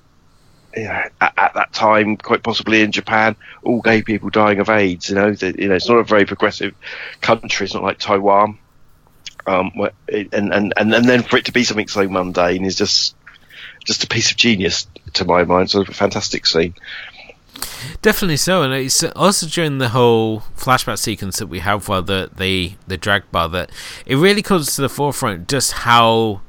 [0.75, 4.69] You know, at, at, that time, quite possibly in Japan, all gay people dying of
[4.69, 5.07] AIDS.
[5.07, 6.73] You know, the, you know, it's not a very progressive
[7.21, 7.65] country.
[7.65, 8.57] It's not like Taiwan.
[9.45, 9.71] Um,
[10.11, 13.15] and, and and and then for it to be something so mundane is just
[13.85, 15.69] just a piece of genius to my mind.
[15.69, 16.73] So a fantastic scene.
[18.01, 22.29] Definitely so, and it's also during the whole flashback sequence that we have for the
[22.35, 23.71] the the drag bar that
[24.05, 26.41] it really comes to the forefront just how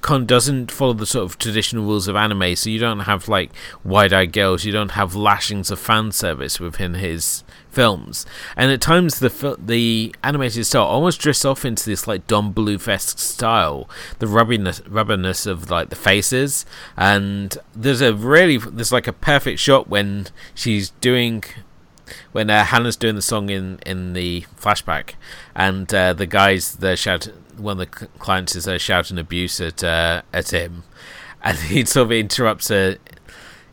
[0.00, 3.50] Kon doesn't follow the sort of traditional rules of anime, so you don't have like
[3.84, 7.44] wide-eyed girls, you don't have lashings of fan service within his
[7.76, 8.24] films,
[8.56, 13.18] and at times the the animated style almost drifts off into this like Don Bluth
[13.18, 13.86] style,
[14.18, 16.64] the rubbiness rubberness of like the faces,
[16.96, 21.44] and there's a really there's like a perfect shot when she's doing
[22.32, 25.10] when uh, Hannah's doing the song in in the flashback,
[25.54, 29.84] and uh, the guys they're shouting one of the clients is uh, shouting abuse at
[29.84, 30.84] uh, at him,
[31.42, 32.94] and he sort of interrupts uh,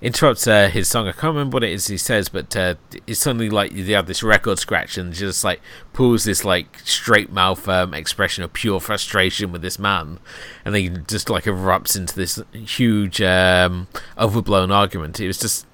[0.03, 1.07] interrupts uh, his song.
[1.07, 2.75] I can't remember what it is he says, but uh,
[3.07, 5.61] it's suddenly like you have this record scratch and just like
[5.93, 10.19] pulls this like straight mouth um, expression of pure frustration with this man,
[10.65, 13.87] and then he just like erupts into this huge um,
[14.17, 15.19] overblown argument.
[15.21, 15.65] It was just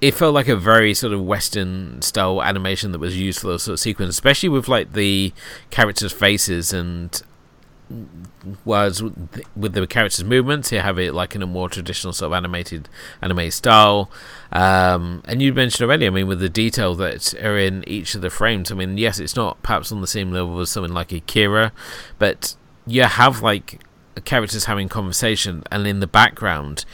[0.00, 3.64] it felt like a very sort of Western style animation that was used for those
[3.64, 5.32] sort of sequences, especially with like the
[5.70, 7.20] characters' faces and
[8.64, 12.36] whereas with the characters' movements, you have it like in a more traditional sort of
[12.36, 12.88] animated
[13.20, 14.10] anime style.
[14.52, 18.20] Um, and you mentioned already, I mean, with the detail that are in each of
[18.20, 18.72] the frames.
[18.72, 21.72] I mean, yes, it's not perhaps on the same level as something like Akira,
[22.18, 23.80] but you have like
[24.24, 26.84] characters having conversation, and in the background,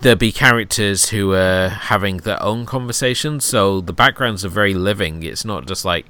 [0.00, 3.44] there'll be characters who are having their own conversations.
[3.44, 5.22] So the backgrounds are very living.
[5.22, 6.06] It's not just like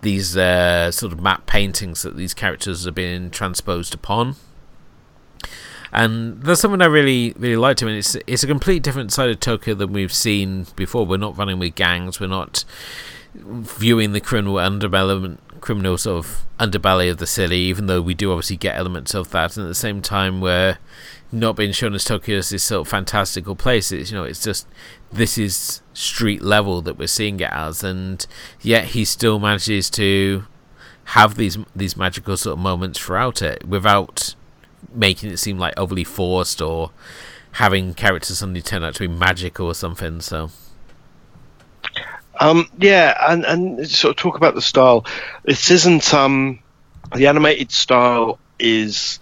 [0.00, 4.36] these uh, sort of map paintings that these characters are being transposed upon.
[5.92, 7.82] And that's something I really, really liked.
[7.82, 11.04] I mean, it's it's a complete different side of Tokyo than we've seen before.
[11.04, 12.20] We're not running with gangs.
[12.20, 12.64] We're not
[13.34, 17.56] viewing the criminal underbelly, criminal sort of underbelly of the city.
[17.56, 20.78] Even though we do obviously get elements of that, and at the same time, we're
[21.32, 23.90] not being shown as Tokyo as this sort of fantastical place.
[23.90, 24.68] It's you know, it's just
[25.12, 28.26] this is street level that we're seeing it as, and
[28.60, 30.44] yet he still manages to
[31.04, 34.34] have these these magical sort of moments throughout it without
[34.94, 36.90] making it seem like overly forced or
[37.52, 40.20] having characters suddenly turn out to be magical or something.
[40.20, 40.50] So.
[42.38, 45.04] Um, yeah, and, and sort of talk about the style.
[45.44, 46.60] This isn't um,
[47.14, 49.18] the animated style is,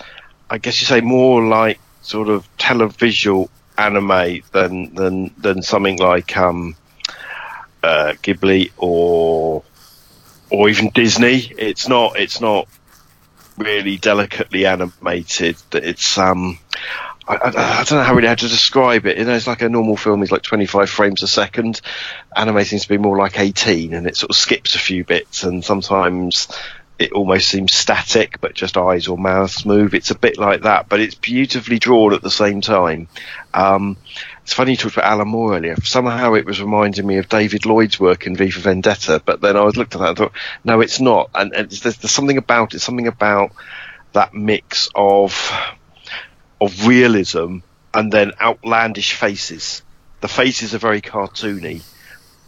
[0.48, 6.36] I guess you say, more like sort of televisual anime than than than something like
[6.36, 6.76] um,
[7.82, 9.62] uh, Ghibli or
[10.50, 11.52] or even Disney.
[11.56, 12.68] It's not it's not
[13.56, 15.56] really delicately animated.
[15.72, 16.58] It's um.
[17.30, 17.48] I, I,
[17.80, 19.18] I, don't know how really how to describe it.
[19.18, 21.82] You know, it's like a normal film is like 25 frames a second.
[22.34, 25.44] Anime seems to be more like 18, and it sort of skips a few bits,
[25.44, 26.48] and sometimes
[26.98, 29.94] it almost seems static, but just eyes or mouths move.
[29.94, 33.06] It's a bit like that, but it's beautifully drawn at the same time.
[33.54, 33.96] Um,
[34.42, 35.76] it's funny you talked about Alan Moore earlier.
[35.82, 39.56] Somehow it was reminding me of David Lloyd's work in V for Vendetta, but then
[39.56, 40.32] I was looked at that and thought,
[40.64, 41.30] no, it's not.
[41.34, 43.52] And, and there's, there's something about it, something about
[44.12, 45.52] that mix of
[46.60, 47.58] of realism
[47.94, 49.82] and then outlandish faces.
[50.20, 51.82] The faces are very cartoony,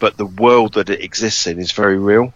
[0.01, 2.35] but the world that it exists in is very real.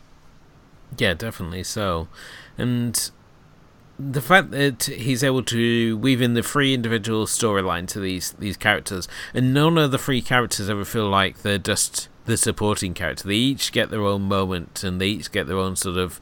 [0.98, 2.08] Yeah, definitely so.
[2.56, 3.10] And
[3.98, 8.56] the fact that he's able to weave in the three individual storyline to these these
[8.56, 13.28] characters, and none of the three characters ever feel like they're just the supporting character.
[13.28, 16.20] They each get their own moment, and they each get their own sort of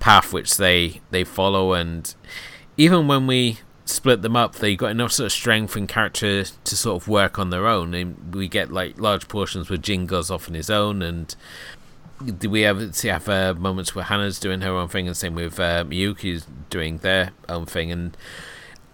[0.00, 1.72] path which they they follow.
[1.72, 2.14] And
[2.76, 6.76] even when we split them up, they've got enough sort of strength and character to
[6.76, 7.94] sort of work on their own.
[7.94, 11.34] And we get like large portions where Jin goes off on his own, and
[12.48, 15.58] we ever see have uh, moments where Hannah's doing her own thing, and same with
[15.60, 18.16] uh, Miyuki's doing their own thing, and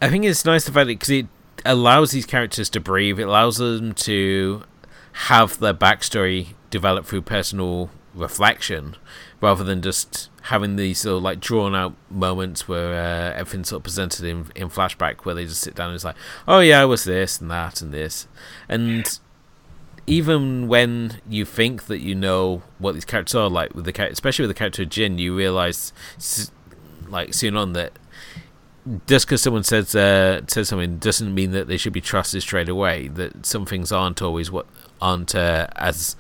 [0.01, 1.27] I think it's nice the fact because it
[1.65, 3.21] allows these characters to breathe.
[3.21, 4.65] It allows them to
[5.13, 8.97] have their backstory develop through personal reflection,
[9.41, 13.81] rather than just having these sort of like drawn out moments where uh, everything's sort
[13.81, 16.17] of presented in in flashback, where they just sit down and it's like,
[16.49, 18.27] oh yeah, I was this and that and this,
[18.69, 19.19] and
[20.07, 24.45] even when you think that you know what these characters are, like with the especially
[24.45, 25.93] with the character of Jin, you realize
[27.09, 27.93] like soon on that
[29.07, 32.69] just because someone says uh, says something doesn't mean that they should be trusted straight
[32.69, 33.09] away.
[33.09, 34.67] That some things aren't always what
[35.01, 36.17] aren't uh, as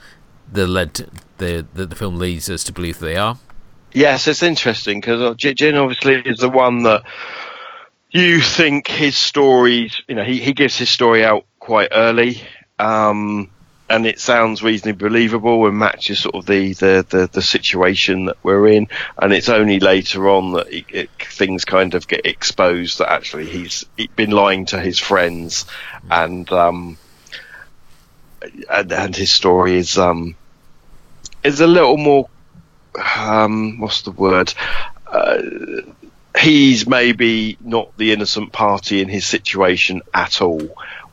[0.52, 3.38] the led the, the the film leads us to believe they are.
[3.92, 7.02] Yes, it's interesting because uh, Jin obviously is the one that
[8.10, 10.00] you think his stories.
[10.06, 12.42] You know, he he gives his story out quite early.
[12.78, 13.50] Um,
[13.90, 18.36] and it sounds reasonably believable and matches sort of the, the, the, the situation that
[18.44, 18.86] we're in.
[19.18, 23.46] And it's only later on that it, it, things kind of get exposed that actually
[23.46, 25.66] he's been lying to his friends,
[26.08, 26.98] and um,
[28.70, 30.36] and, and his story is um,
[31.42, 32.28] is a little more
[33.16, 34.54] um, what's the word.
[35.04, 35.42] Uh,
[36.38, 40.60] he's maybe not the innocent party in his situation at all,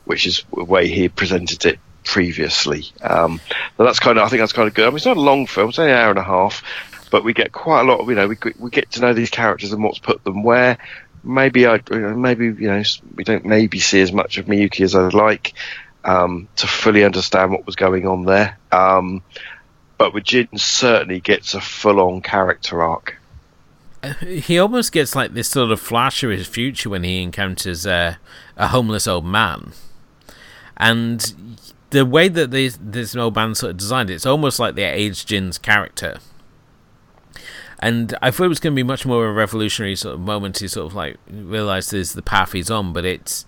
[0.04, 2.86] which is the way he presented it previously.
[3.02, 3.40] Um,
[3.76, 4.86] that's kind of, I think that's kind of good.
[4.86, 6.62] I mean, it's not a long film; it's only an hour and a half,
[7.10, 9.30] but we get quite a lot of, you know, we we get to know these
[9.30, 10.78] characters and what's put them where.
[11.24, 12.82] Maybe I, maybe you know,
[13.14, 15.52] we don't maybe see as much of Miyuki as I'd like
[16.04, 18.56] um, to fully understand what was going on there.
[18.70, 19.22] Um,
[19.98, 23.18] but Jin, certainly gets a full-on character arc
[24.20, 28.14] he almost gets like this sort of flash of his future when he encounters uh,
[28.56, 29.72] a homeless old man,
[30.76, 31.34] and
[31.90, 34.84] the way that this this old band sort of designed it, it's almost like they
[34.84, 36.18] aged Jin's character.
[37.80, 40.20] And I thought it was going to be much more of a revolutionary sort of
[40.20, 43.46] moment to sort of like realize the path he's on, but it's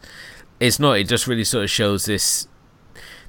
[0.60, 0.98] it's not.
[0.98, 2.46] It just really sort of shows this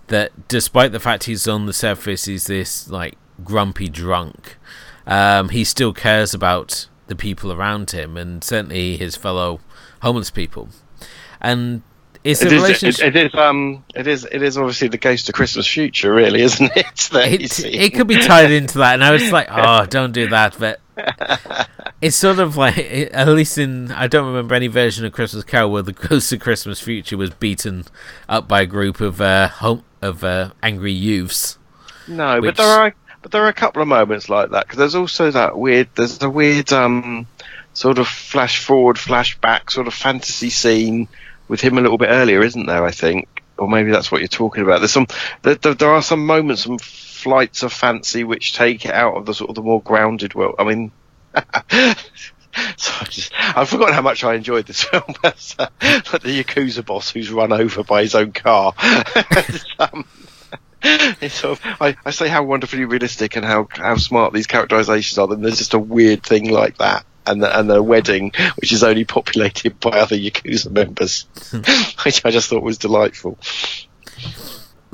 [0.08, 4.58] that despite the fact he's on the surface, he's this like grumpy drunk.
[5.08, 9.60] Um, he still cares about the people around him, and certainly his fellow
[10.02, 10.70] homeless people.
[11.40, 11.82] And
[12.24, 13.06] it's It a is, relationship.
[13.08, 16.42] it, it is um it is it is obviously the ghost of Christmas future really
[16.50, 17.70] isn't it that you it, see?
[17.74, 20.80] it could be tied into that, and I was like, "Oh, don't do that." But
[22.02, 22.78] it's sort of like,
[23.14, 26.40] at least in I don't remember any version of Christmas Carol where the Ghost of
[26.40, 27.86] Christmas Future was beaten
[28.30, 31.58] up by a group of uh, home, of uh, angry youths.
[32.08, 34.80] No, Which- but there are but there are a couple of moments like that because
[34.80, 37.28] there's also that weird there's a weird um
[37.74, 41.08] sort of flash forward, flashback sort of fantasy scene
[41.52, 42.86] with him a little bit earlier, isn't there?
[42.86, 44.80] I think, or maybe that's what you're talking about.
[44.80, 45.08] There's some
[45.42, 49.34] there, there, are some moments, some flights of fancy which take it out of the
[49.34, 50.56] sort of the more grounded world.
[50.58, 50.92] I mean.
[52.76, 55.04] So I just, I've forgotten how much I enjoyed this film.
[55.22, 58.74] But, uh, like the Yakuza boss who's run over by his own car.
[59.80, 60.06] Um,
[61.30, 65.28] sort of, I, I say how wonderfully realistic and how how smart these characterizations are.
[65.28, 68.84] Then there's just a weird thing like that, and the, and the wedding, which is
[68.84, 71.26] only populated by other Yakuza members,
[72.06, 73.38] which I just thought was delightful.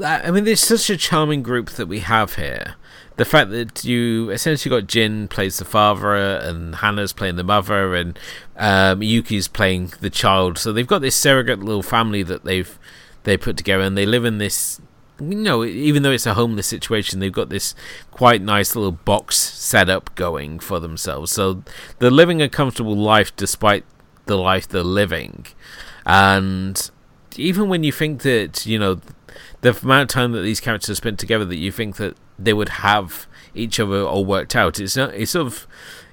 [0.04, 2.76] I mean, there's such a charming group that we have here.
[3.16, 7.96] The fact that you essentially got Jin plays the father, and Hannah's playing the mother,
[7.96, 8.20] and
[8.58, 10.60] um, Yuki's playing the child.
[10.60, 12.78] So they've got this surrogate little family that they've
[13.24, 14.80] they put together, and they live in this.
[15.20, 17.74] You know, even though it's a homeless situation, they've got this
[18.12, 21.32] quite nice little box setup going for themselves.
[21.32, 21.64] So
[22.00, 23.84] they're living a comfortable life despite
[24.26, 25.48] the life they're living,
[26.06, 26.92] and
[27.38, 29.00] even when you think that you know
[29.62, 32.54] the amount of time that these characters have spent together that you think that they
[32.54, 35.68] would have each other all worked out it's not it's sort of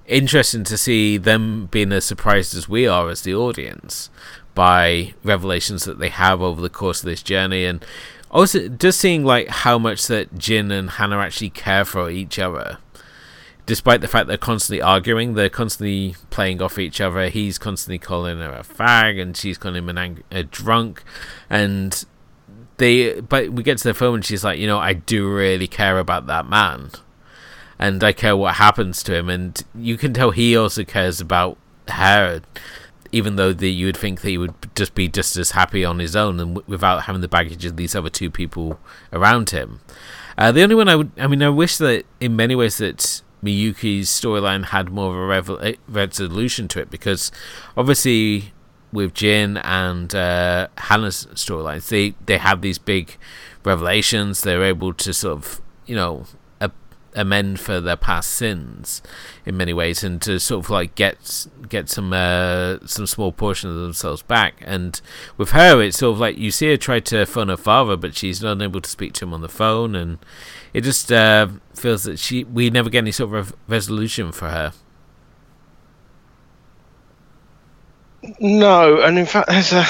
[0.07, 4.11] interesting to see them being as surprised as we are as the audience
[4.55, 7.85] by revelations that they have over the course of this journey and
[8.35, 12.79] also just seeing like how much that Jin and Hannah actually care for each other
[13.67, 17.29] despite the fact they're constantly arguing, they're constantly playing off each other.
[17.29, 21.03] He's constantly calling her a fag, and she's calling him an ang- a drunk.
[21.49, 22.05] And
[22.77, 25.67] they, but we get to the film, and she's like, you know, I do really
[25.67, 26.91] care about that man,
[27.79, 29.29] and I care what happens to him.
[29.29, 31.57] And you can tell he also cares about
[31.89, 32.43] her,
[33.15, 36.01] even though the, you would think that he would just be just as happy on
[36.01, 38.81] his own and w- without having the baggage of these other two people
[39.13, 39.81] around him.
[40.37, 43.23] Uh, the only one I would, I mean, I wish that in many ways that
[43.45, 47.31] Miyuki's storyline had more of a revel- eh, resolution to it because
[47.77, 48.53] obviously
[48.93, 53.17] with Jin and uh, Hannah's storylines, they they have these big
[53.65, 54.41] revelations.
[54.41, 56.27] They're able to sort of you know
[57.15, 59.03] amend for their past sins
[59.47, 63.71] in many ways, and to sort of like get get some uh, some small portion
[63.71, 64.55] of themselves back.
[64.61, 65.01] And
[65.37, 68.17] with her, it's sort of like you see her try to phone her father, but
[68.17, 70.19] she's not able to speak to him on the phone, and
[70.73, 74.73] it just uh, feels that she we never get any sort of resolution for her.
[78.41, 79.85] No, and in fact, there's a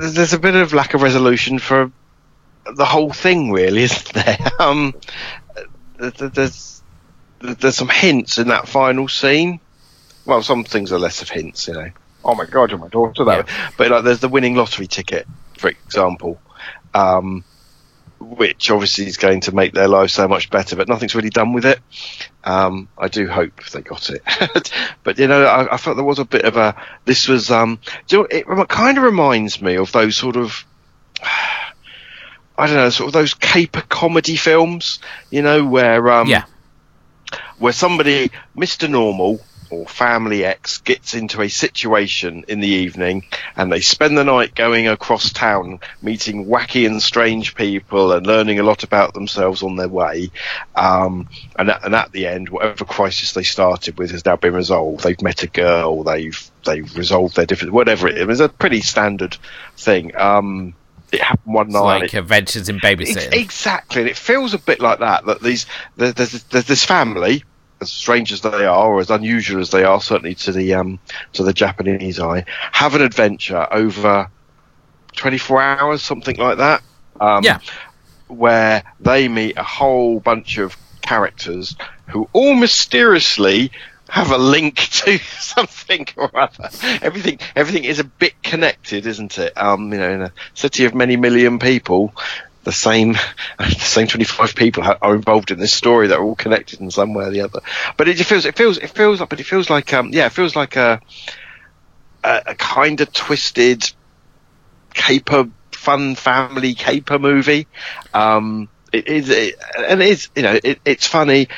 [0.00, 1.90] there's a bit of lack of resolution for
[2.74, 4.38] the whole thing, really, isn't there?
[4.60, 4.94] Um,
[5.98, 6.82] th- th- there's
[7.40, 9.60] there's some hints in that final scene.
[10.24, 11.90] Well, some things are less of hints, you know.
[12.24, 13.48] Oh my God, you're my daughter, that.
[13.76, 15.26] But like, there's the winning lottery ticket,
[15.58, 16.40] for example,
[16.94, 17.44] um,
[18.18, 21.52] which obviously is going to make their lives so much better, but nothing's really done
[21.52, 21.80] with it.
[22.42, 24.22] Um, I do hope they got it,
[25.04, 26.74] but you know, I, I felt there was a bit of a.
[27.04, 30.64] This was, um, do you know, it kind of reminds me of those sort of.
[32.56, 35.00] I don't know, sort of those caper comedy films,
[35.30, 36.44] you know, where um, yeah,
[37.58, 38.88] where somebody, Mr.
[38.88, 39.40] Normal
[39.70, 43.24] or Family X, gets into a situation in the evening
[43.56, 48.60] and they spend the night going across town, meeting wacky and strange people and learning
[48.60, 50.30] a lot about themselves on their way.
[50.76, 51.28] Um,
[51.58, 55.02] and, at, and at the end, whatever crisis they started with has now been resolved.
[55.02, 58.28] They've met a girl, they've they've resolved their different whatever it is.
[58.28, 59.36] It's a pretty standard
[59.76, 60.16] thing.
[60.16, 60.74] Um,
[61.14, 62.00] it happened one it's night.
[62.02, 63.16] like Adventures in Babysitting.
[63.16, 65.24] Ex- exactly, and it feels a bit like that.
[65.26, 67.44] That these there's, there's this family,
[67.80, 70.98] as strange as they are, or as unusual as they are, certainly to the um
[71.34, 74.30] to the Japanese eye, have an adventure over
[75.16, 76.82] 24 hours, something like that.
[77.20, 77.58] Um, Yeah.
[78.26, 81.76] where they meet a whole bunch of characters
[82.08, 83.70] who all mysteriously
[84.08, 86.70] have a link to something or other.
[87.02, 89.56] Everything, everything is a bit connected, isn't it?
[89.56, 92.14] Um, you know, in a city of many million people,
[92.64, 93.12] the same,
[93.58, 97.14] the same 25 people are involved in this story that are all connected in some
[97.14, 97.60] way or the other.
[97.96, 100.32] But it feels, it feels, it feels like, but it feels like, um, yeah, it
[100.32, 101.00] feels like a,
[102.22, 103.90] a, a kind of twisted
[104.92, 107.66] caper, fun family caper movie.
[108.12, 111.48] Um, it is, it, and it is, you know, it, it's funny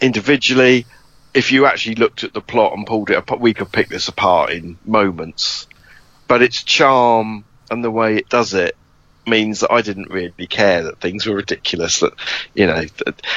[0.00, 0.86] individually.
[1.34, 4.08] If you actually looked at the plot and pulled it apart, we could pick this
[4.08, 5.66] apart in moments.
[6.28, 8.76] But its charm and the way it does it
[9.26, 12.00] means that I didn't really care that things were ridiculous.
[12.00, 12.14] That
[12.54, 12.84] you know,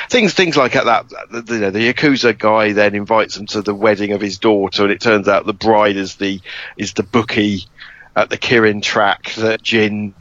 [0.10, 1.06] things things like that.
[1.32, 4.92] You know, the yakuza guy then invites them to the wedding of his daughter, and
[4.92, 6.42] it turns out the bride is the
[6.78, 7.66] is the bookie
[8.16, 10.14] at the keirin track that Jin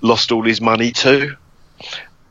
[0.00, 1.36] lost all his money to.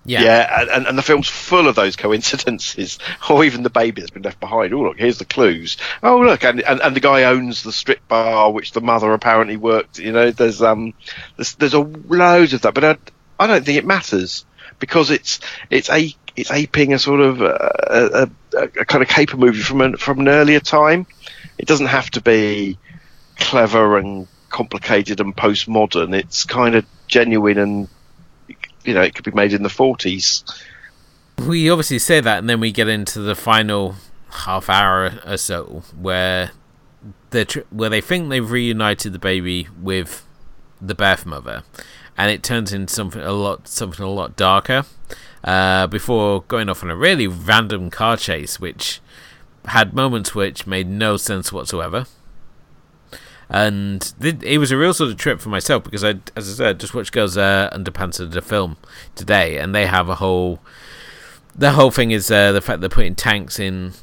[0.05, 2.99] Yeah, yeah and, and the film's full of those coincidences,
[3.29, 4.73] or even the baby that's been left behind.
[4.73, 5.77] Oh, look, here's the clues.
[6.03, 9.57] Oh, look, and, and, and the guy owns the strip bar, which the mother apparently
[9.57, 9.99] worked.
[9.99, 10.93] You know, there's um,
[11.37, 12.97] there's there's a loads of that, but I,
[13.39, 14.45] I don't think it matters
[14.79, 15.39] because it's
[15.69, 19.61] it's a it's aping a sort of uh, a, a, a kind of caper movie
[19.61, 21.07] from an from an earlier time.
[21.57, 22.77] It doesn't have to be
[23.37, 26.13] clever and complicated and postmodern.
[26.13, 27.87] It's kind of genuine and
[28.85, 30.43] you know, it could be made in the 40s.
[31.45, 33.95] We obviously say that, and then we get into the final
[34.29, 36.51] half hour or so where
[37.31, 40.25] they tr- where they think they've reunited the baby with
[40.81, 41.63] the birth mother,
[42.17, 44.85] and it turns into something a lot something a lot darker.
[45.43, 48.99] Uh, before going off on a really random car chase, which
[49.65, 52.07] had moments which made no sense whatsoever
[53.49, 56.53] and th- it was a real sort of trip for myself because I, as I
[56.53, 58.77] said, just watched Girls uh, und Panzer of the film
[59.13, 60.59] today, and they have a whole.
[61.55, 63.93] The whole thing is uh, the fact they're putting tanks in,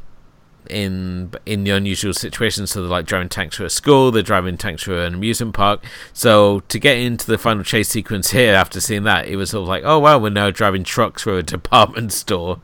[0.70, 2.70] in in the unusual situations.
[2.70, 5.84] So they're like driving tanks through a school, they're driving tanks through an amusement park.
[6.12, 9.62] So to get into the final chase sequence here, after seeing that, it was sort
[9.62, 12.60] of like, oh wow, we're now driving trucks through a department store.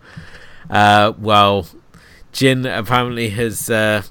[0.70, 1.66] Uh, well,
[2.32, 4.02] Jin apparently has uh,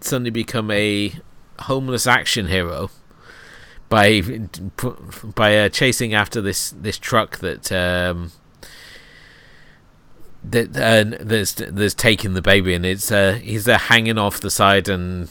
[0.00, 1.12] suddenly become a
[1.62, 2.90] homeless action hero
[3.92, 4.22] by
[5.34, 8.32] by uh, chasing after this this truck that um,
[10.42, 14.50] that uh, there's there's taking the baby and it's uh, he's there hanging off the
[14.50, 15.28] side and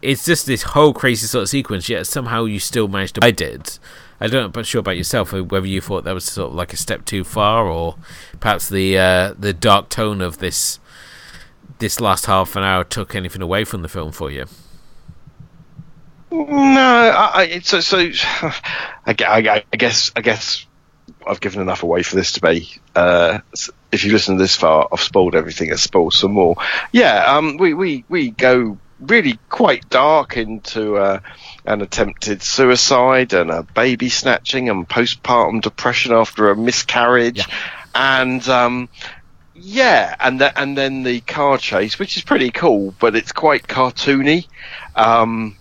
[0.00, 3.30] it's just this whole crazy sort of sequence yet somehow you still managed to I
[3.30, 3.78] did.
[4.18, 6.72] I don't know but sure about yourself whether you thought that was sort of like
[6.72, 7.96] a step too far or
[8.40, 10.80] perhaps the uh, the dark tone of this
[11.80, 14.46] this last half an hour took anything away from the film for you
[16.34, 17.98] no, I, so so.
[19.06, 20.66] I, I, I, guess I guess
[21.26, 22.70] I've given enough away for this to be.
[22.94, 23.40] Uh,
[23.92, 25.72] if you listen this far, I've spoiled everything.
[25.72, 26.56] I've spoiled some more.
[26.92, 31.20] Yeah, um, we we we go really quite dark into uh,
[31.64, 37.54] an attempted suicide and a baby snatching and postpartum depression after a miscarriage, yeah.
[37.94, 38.88] and um,
[39.54, 43.66] yeah, and the, and then the car chase, which is pretty cool, but it's quite
[43.66, 44.46] cartoony.
[44.96, 45.56] Um,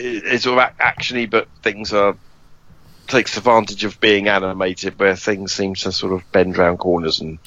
[0.00, 2.16] it's sort of actiony, but things are
[3.10, 7.38] takes advantage of being animated, where things seem to sort of bend round corners and,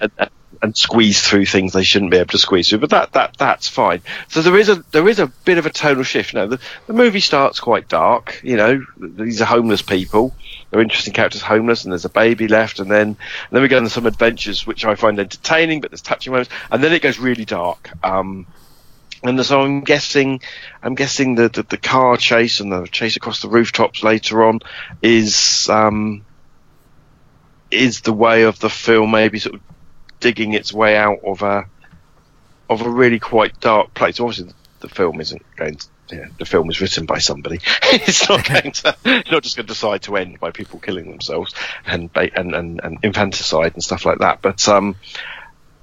[0.00, 0.30] and,
[0.62, 2.78] and squeeze through things they shouldn't be able to squeeze through.
[2.78, 4.02] But that that that's fine.
[4.28, 6.34] So there is a there is a bit of a tonal shift.
[6.34, 8.40] Now the, the movie starts quite dark.
[8.42, 10.34] You know, these are homeless people.
[10.70, 13.16] They're interesting characters, homeless, and there's a baby left, and then and
[13.50, 16.82] then we go into some adventures which I find entertaining, but there's touching moments, and
[16.82, 17.90] then it goes really dark.
[18.04, 18.46] Um,
[19.22, 20.40] and so I'm guessing,
[20.82, 24.60] I'm guessing that the, the, car chase and the chase across the rooftops later on
[25.02, 26.24] is um,
[27.70, 29.60] is the way of the film, maybe sort of
[30.20, 31.66] digging its way out of a
[32.68, 34.20] of a really quite dark place.
[34.20, 35.86] Obviously, the, the film isn't going to.
[36.12, 37.60] Know, the film is written by somebody.
[37.84, 38.96] it's not going to.
[39.30, 41.54] Not just going to decide to end by people killing themselves
[41.86, 44.42] and and and, and infanticide and stuff like that.
[44.42, 44.96] But um,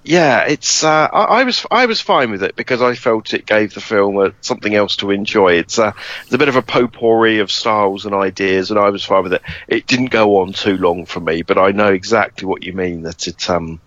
[0.07, 3.45] yeah, it's uh, I, I, was I was fine with it because I felt it
[3.45, 5.53] gave the film a, something else to enjoy.
[5.53, 5.91] It's, uh,
[6.23, 9.33] it's a bit of a potpourri of styles and ideas, and I was fine with
[9.33, 9.41] it.
[9.67, 13.01] It didn't go on too long for me, but I know exactly what you mean.
[13.01, 13.81] That it um,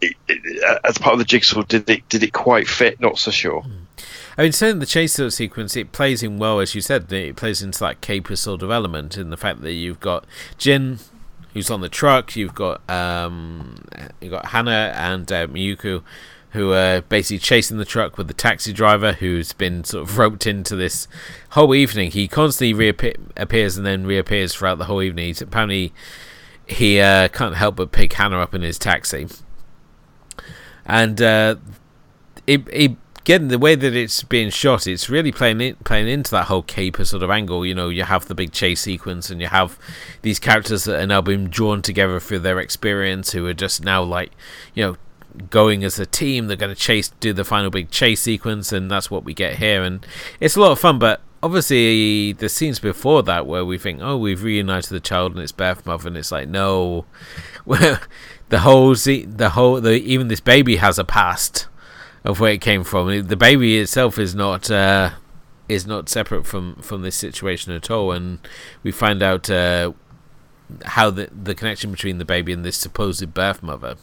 [0.00, 3.00] it, it, uh, as part of the jigsaw, did it did it quite fit?
[3.00, 3.62] Not so sure.
[3.62, 3.72] Hmm.
[4.38, 7.12] I mean, certainly the chase sequence it plays in well, as you said.
[7.12, 10.24] It plays into that caper sort of element in the fact that you've got
[10.56, 11.00] Jin
[11.52, 12.36] who's on the truck.
[12.36, 13.84] You've got um,
[14.20, 16.02] you've got Hana and uh, Miyuki,
[16.50, 20.46] who are basically chasing the truck with the taxi driver, who's been sort of roped
[20.46, 21.08] into this
[21.50, 22.10] whole evening.
[22.10, 25.26] He constantly reappears and then reappears throughout the whole evening.
[25.26, 25.92] He's, apparently,
[26.66, 29.28] he uh, can't help but pick Hannah up in his taxi,
[30.86, 31.56] and uh,
[32.46, 36.46] it it again, the way that it's being shot, it's really playing playing into that
[36.46, 37.64] whole caper sort of angle.
[37.64, 39.78] You know, you have the big chase sequence, and you have
[40.22, 44.02] these characters that are now being drawn together through their experience, who are just now
[44.02, 44.32] like,
[44.74, 44.96] you know,
[45.50, 46.48] going as a team.
[46.48, 49.56] They're going to chase, do the final big chase sequence, and that's what we get
[49.56, 49.82] here.
[49.82, 50.04] And
[50.40, 54.16] it's a lot of fun, but obviously the scenes before that where we think, oh,
[54.16, 57.04] we've reunited the child and its birth mother, and it's like, no,
[57.66, 58.00] the
[58.60, 61.68] whole the whole the even this baby has a past
[62.24, 63.26] of where it came from.
[63.26, 65.10] The baby itself is not uh,
[65.68, 68.38] is not separate from from this situation at all, and
[68.82, 69.92] we find out uh,
[70.84, 73.96] how the the connection between the baby and this supposed birth mother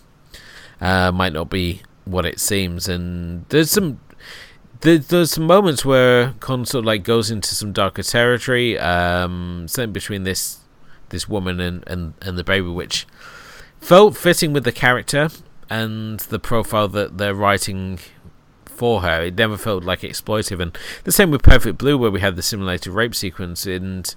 [0.82, 4.00] uh, might not be what it seems, and there's some
[4.82, 9.92] there's some moments where Kon sort of like goes into some darker territory, um, something
[9.92, 10.60] between this
[11.10, 13.08] this woman and, and, and the baby, which
[13.82, 15.30] felt fitting with the character
[15.70, 18.00] and the profile that they're writing
[18.66, 19.24] for her.
[19.24, 22.42] It never felt like exploitive, and the same with Perfect Blue, where we had the
[22.42, 24.16] simulated rape sequence and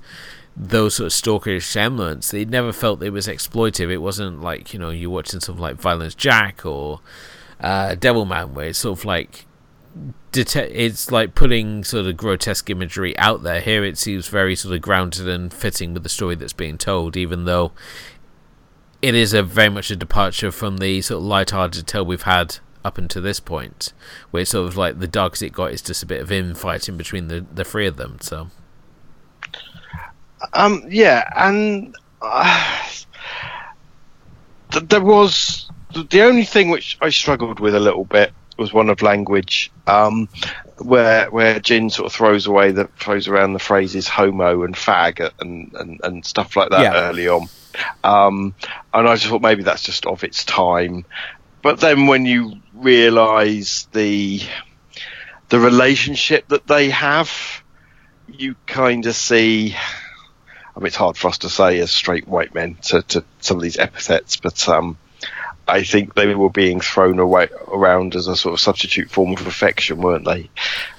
[0.57, 2.33] those sort of stalkerish elements.
[2.33, 3.91] It never felt it was exploitive.
[3.91, 7.01] It wasn't like you know you're watching something like Violence Jack or
[7.61, 9.47] uh, Devilman, where it's sort of like
[10.35, 13.61] it's like putting sort of grotesque imagery out there.
[13.61, 17.17] Here it seems very sort of grounded and fitting with the story that's being told,
[17.17, 17.73] even though
[19.03, 22.59] it is a very much a departure from the sort of light-hearted tale we've had
[22.85, 23.93] up until this point,
[24.31, 26.97] where it's sort of like the darkest it got is just a bit of infighting
[26.97, 28.19] between the the three of them.
[28.21, 28.49] So,
[30.53, 32.89] um, yeah, and uh,
[34.71, 38.91] th- there was the only thing which I struggled with a little bit was one
[38.91, 40.29] of language, um,
[40.79, 45.31] where where Jin sort of throws away the throws around the phrases homo and fag
[45.41, 47.09] and and, and stuff like that yeah.
[47.09, 47.49] early on.
[48.03, 48.55] Um,
[48.93, 51.05] and I just thought maybe that's just of its time.
[51.63, 54.43] But then when you realise the
[55.49, 57.31] the relationship that they have,
[58.27, 59.77] you kind of see.
[60.75, 63.59] I mean, it's hard for us to say as straight white men to, to some
[63.59, 64.97] of these epithets, but um,
[65.67, 69.47] I think they were being thrown away around as a sort of substitute form of
[69.47, 70.51] affection, weren't they?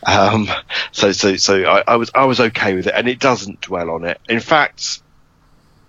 [0.03, 0.49] Um,
[0.91, 3.91] so, so, so I, I, was I was okay with it, and it doesn't dwell
[3.91, 4.19] on it.
[4.29, 5.02] In fact,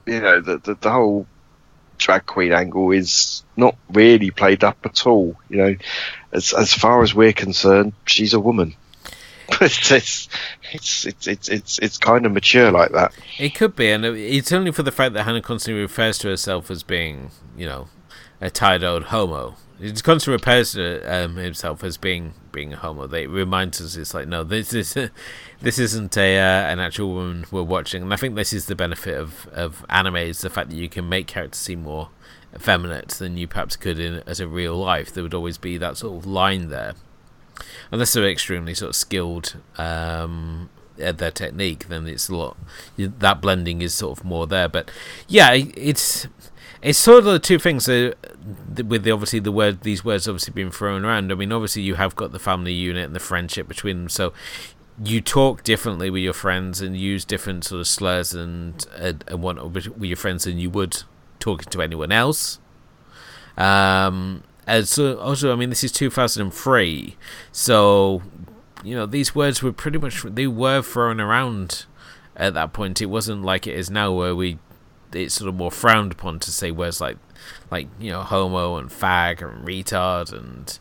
[0.07, 1.27] you know, the the, the whole
[1.99, 5.37] drag queen angle is not really played up at all.
[5.49, 5.77] You know,
[6.33, 8.75] as as far as we're concerned, she's a woman.
[9.61, 10.29] it's, it's
[10.73, 13.13] it's it's it's it's kind of mature like that.
[13.39, 16.71] It could be, and it's only for the fact that Hannah constantly refers to herself
[16.71, 17.89] as being, you know,
[18.41, 19.57] a tired old homo.
[19.79, 23.07] He constantly refers to um, himself as being being a homo.
[23.07, 24.95] They reminds us it's like no, this is
[25.61, 28.77] this isn't a uh, an actual woman we're watching, and I think this is the
[28.77, 32.11] benefit of of anime is the fact that you can make characters seem more
[32.55, 35.13] effeminate than you perhaps could in as a real life.
[35.13, 36.95] There would always be that sort of line there,
[37.91, 40.71] unless they're extremely sort of skilled um,
[41.01, 41.89] at their technique.
[41.89, 42.57] Then it's a lot
[42.97, 44.69] that blending is sort of more there.
[44.69, 44.89] But
[45.27, 46.29] yeah, it's
[46.85, 48.15] it's sort of the two things that,
[48.87, 51.33] with the obviously the word these words obviously being thrown around.
[51.33, 54.35] I mean, obviously you have got the family unit and the friendship between them, so
[55.03, 59.43] you talk differently with your friends and use different sort of slurs and and, and
[59.43, 61.03] what with your friends than you would
[61.41, 62.59] talking to anyone else.
[63.57, 67.17] Um, and so also, I mean, this is 2003,
[67.51, 68.23] so
[68.83, 71.87] you know these words were pretty much they were thrown around
[72.37, 73.01] at that point.
[73.01, 74.59] It wasn't like it is now, where we
[75.15, 77.17] it's sort of more frowned upon to say words like
[77.71, 80.79] like you know homo and fag and retard and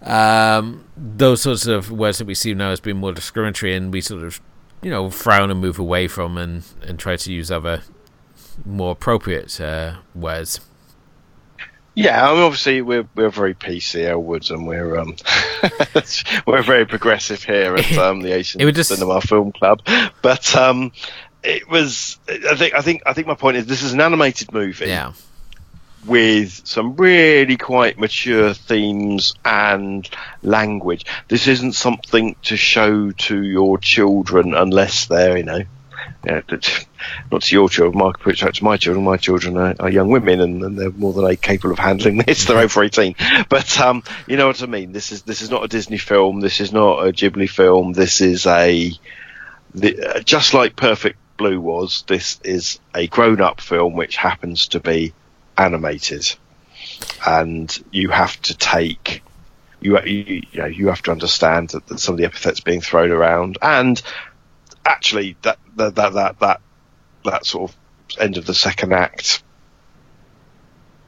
[0.00, 4.00] um, those sorts of words that we see now as being more discriminatory and we
[4.00, 4.40] sort of
[4.82, 7.82] you know frown and move away from and and try to use other
[8.64, 10.60] more appropriate uh, words.
[11.94, 15.16] Yeah, I mean, obviously we're we're very PC Elwoods, and we're um
[16.46, 18.90] we're very progressive here at um, the Asian just...
[18.90, 19.80] Cinema Film Club.
[20.22, 20.92] But um,
[21.42, 22.18] it was.
[22.28, 22.74] I think.
[22.74, 23.02] I think.
[23.06, 24.86] I think my point is this is an animated movie.
[24.86, 25.12] Yeah.
[26.06, 30.08] With some really quite mature themes and
[30.42, 31.04] language.
[31.26, 35.62] This isn't something to show to your children unless they're, you know,
[36.24, 36.40] yeah,
[37.30, 39.04] not to your children, my, to my children.
[39.04, 42.44] My children are, are young women, and, and, they're more than capable of handling this.
[42.44, 43.14] They're over eighteen,
[43.48, 44.92] but um, you know what I mean.
[44.92, 46.40] This is this is not a Disney film.
[46.40, 47.92] This is not a Ghibli film.
[47.92, 48.92] This is a
[49.74, 54.68] the, uh, just like Perfect Blue was, this is a grown up film which happens
[54.68, 55.14] to be
[55.56, 56.34] animated.
[57.26, 59.22] And you have to take,
[59.80, 62.82] you, you, you know, you have to understand that, that some of the epithets being
[62.82, 64.02] thrown around and
[64.84, 66.60] actually that, that, that, that, that,
[67.24, 69.42] that sort of end of the second act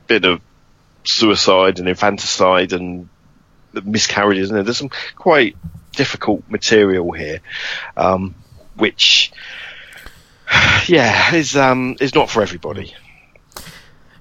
[0.06, 0.40] bit of
[1.04, 3.08] suicide and infanticide and
[3.84, 5.56] miscarriages and there's some quite
[5.92, 7.40] difficult material here
[7.96, 8.34] um,
[8.76, 9.32] which
[10.86, 12.94] yeah, is um is not for everybody.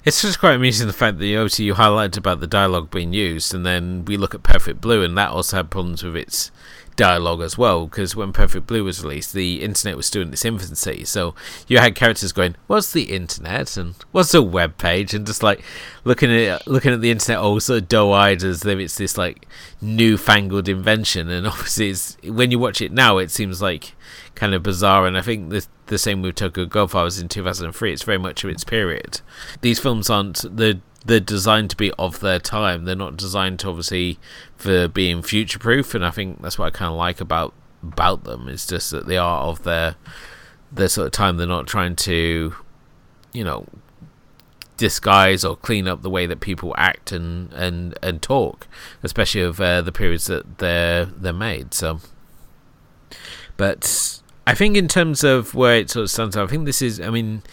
[0.06, 3.54] It's just quite amusing the fact that obviously you highlighted about the dialogue being used,
[3.54, 6.52] and then we look at Perfect Blue, and that also had problems with its
[7.00, 10.44] dialogue as well because when Perfect Blue was released, the internet was still in its
[10.44, 11.06] infancy.
[11.06, 11.34] So
[11.68, 15.64] you had characters going, "What's the internet?" and "What's a web page?" and just like
[16.04, 19.48] looking at looking at the internet all sort of doe-eyed as though it's this like
[19.82, 21.30] newfangled invention.
[21.30, 21.94] And obviously,
[22.30, 23.94] when you watch it now, it seems like
[24.40, 25.06] kind of bizarre.
[25.06, 27.94] And I think the the same with Tokyo Godfathers in 2003.
[27.94, 29.22] It's very much of its period.
[29.62, 32.86] These films aren't the they're designed to be of their time.
[32.86, 34.20] They're not designed to obviously
[34.58, 38.24] for being future proof, and I think that's what I kind of like about about
[38.24, 38.48] them.
[38.48, 39.96] It's just that they are of their
[40.72, 41.38] their sort of time.
[41.38, 42.54] They're not trying to,
[43.34, 43.66] you know,
[44.78, 48.68] disguise or clean up the way that people act and and and talk,
[49.04, 51.74] especially of uh, the periods that they're they're made.
[51.74, 52.00] So,
[53.58, 56.82] but I think in terms of where it sort of stands out, I think this
[56.82, 57.00] is.
[57.00, 57.44] I mean,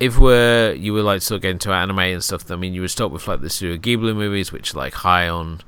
[0.00, 2.80] if we're you were like sort of getting into anime and stuff, I mean, you
[2.80, 5.60] would start with like the Studio Ghibli movies, which are like high on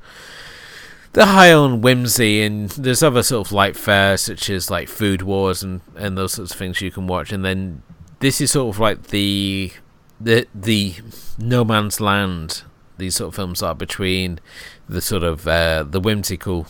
[1.13, 5.21] the high on whimsy, and there's other sort of light fare such as like Food
[5.21, 7.81] Wars and and those sorts of things you can watch, and then
[8.19, 9.71] this is sort of like the
[10.19, 10.95] the the
[11.39, 12.63] no man's land
[12.97, 14.41] these sort of films are between
[14.89, 16.67] the sort of uh, the whimsical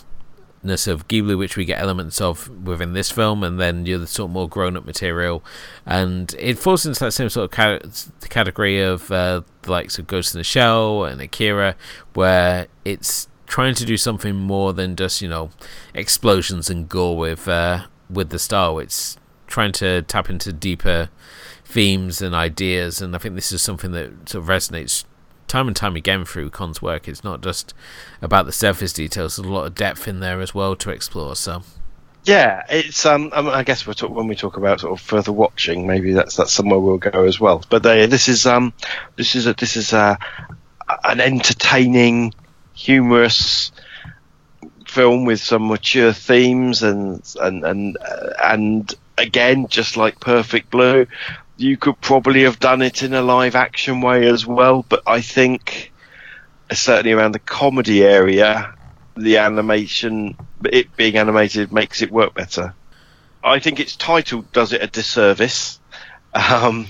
[0.70, 4.30] of Ghibli, which we get elements of within this film, and then you're the sort
[4.30, 5.44] of more grown up material.
[5.86, 10.34] And it falls into that same sort of category of uh, the likes of Ghost
[10.34, 11.76] in the Shell and Akira,
[12.14, 15.52] where it's trying to do something more than just, you know,
[15.94, 18.80] explosions and gore with, uh, with the style.
[18.80, 21.10] It's trying to tap into deeper
[21.64, 25.06] themes and ideas, and I think this is something that sort of resonates
[25.48, 27.08] time and time again through Kon's work.
[27.08, 27.74] It's not just
[28.22, 29.36] about the surface details.
[29.36, 31.36] There's a lot of depth in there as well to explore.
[31.36, 31.64] So.
[32.24, 33.30] Yeah, it's um.
[33.34, 36.52] I guess we talk, when we talk about sort of further watching, maybe that's that's
[36.52, 37.64] somewhere we'll go as well.
[37.70, 38.74] But they, this is um,
[39.16, 40.18] this is a, this is a,
[41.04, 42.34] an entertaining,
[42.74, 43.72] humorous
[44.88, 51.06] film with some mature themes and and and uh, and again, just like Perfect Blue,
[51.58, 55.22] you could probably have done it in a live action way as well, but I
[55.22, 55.94] think
[56.72, 58.74] certainly around the comedy area,
[59.16, 62.74] the animation, it being animated, makes it work better.
[63.44, 65.80] I think its title does it a disservice.
[66.34, 66.88] Um,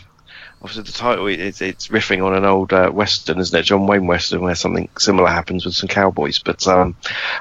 [0.61, 3.63] obviously, the title it's, it's riffing on an old uh, western, isn't it?
[3.63, 6.39] John Wayne western, where something similar happens with some cowboys.
[6.39, 6.95] But um,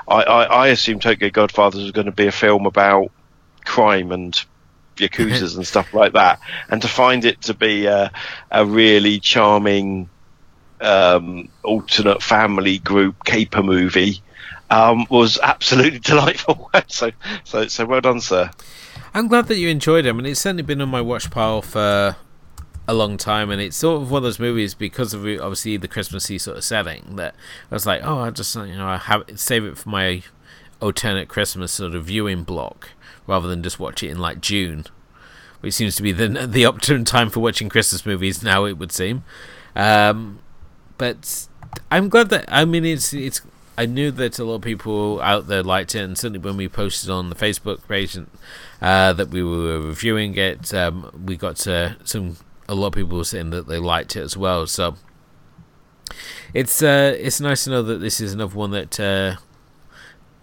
[0.06, 3.10] I, I, I assumed Tokyo Godfathers was going to be a film about
[3.64, 4.38] crime and
[4.96, 8.10] yakuza's and stuff like that, and to find it to be a,
[8.50, 10.08] a really charming
[10.80, 14.22] um, alternate family group caper movie
[14.70, 16.70] um, was absolutely delightful.
[16.88, 17.10] so,
[17.44, 18.50] so, so well done, sir.
[19.12, 20.10] I'm glad that you enjoyed it.
[20.10, 22.16] I mean, it's certainly been on my watch pile for
[22.86, 25.88] a long time, and it's sort of one of those movies because of obviously the
[25.88, 27.34] Christmassy sort of setting that
[27.70, 30.22] I was like, oh, I just you know I have save it for my
[30.80, 32.90] alternate Christmas sort of viewing block
[33.26, 34.84] rather than just watch it in like June,
[35.60, 38.64] which seems to be the the optimum time for watching Christmas movies now.
[38.64, 39.24] It would seem,
[39.74, 40.38] um,
[40.98, 41.46] but
[41.90, 43.40] I'm glad that I mean it's it's.
[43.76, 46.68] I knew that a lot of people out there liked it, and certainly when we
[46.68, 48.16] posted on the Facebook page
[48.80, 52.36] uh, that we were reviewing it, um, we got some
[52.68, 54.66] a lot of people saying that they liked it as well.
[54.66, 54.96] So
[56.52, 59.36] it's uh, it's nice to know that this is another one that uh,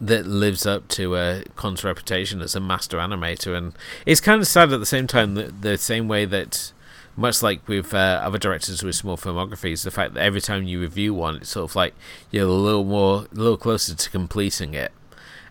[0.02, 1.42] that lives up to uh,
[1.84, 3.74] reputation as a master animator, and
[4.06, 6.74] it's kind of sad at the same time that the same way that,
[7.16, 10.82] much like with uh, other directors with small filmographies, the fact that every time you
[10.82, 11.94] review one, it's sort of like
[12.32, 14.92] you're a little more, a little closer to completing it,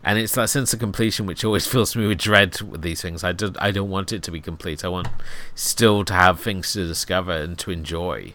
[0.02, 3.22] and it's that sense of completion which always fills me with dread with these things.
[3.22, 4.84] I don't, I don't want it to be complete.
[4.84, 5.08] I want
[5.54, 8.34] still to have things to discover and to enjoy.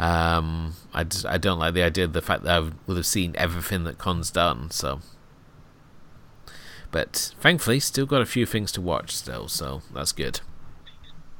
[0.00, 3.06] Um, I just, I don't like the idea of the fact that I would have
[3.06, 4.72] seen everything that Kon's done.
[4.72, 5.00] So.
[6.94, 10.38] But thankfully, still got a few things to watch still, so that's good.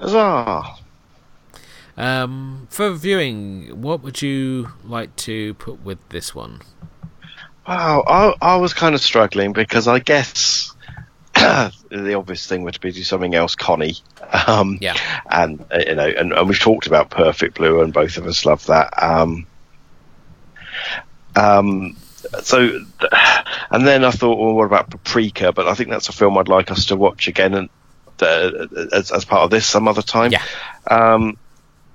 [0.01, 0.75] Huzzah!
[1.97, 6.63] Um, for viewing, what would you like to put with this one?
[7.69, 10.75] Wow, I, I was kind of struggling because I guess
[11.35, 13.95] the obvious thing would be do something else, Connie.
[14.49, 14.97] Um, yeah.
[15.31, 18.45] And uh, you know, and, and, we've talked about Perfect Blue, and both of us
[18.45, 19.01] love that.
[19.01, 19.47] Um,
[21.37, 21.97] um,
[22.41, 22.81] so,
[23.71, 25.53] and then I thought, well, what about Paprika?
[25.53, 27.69] But I think that's a film I'd like us to watch again and
[28.21, 30.33] uh, as, as part of this some other time.
[30.33, 30.43] Yeah.
[30.89, 31.37] Um,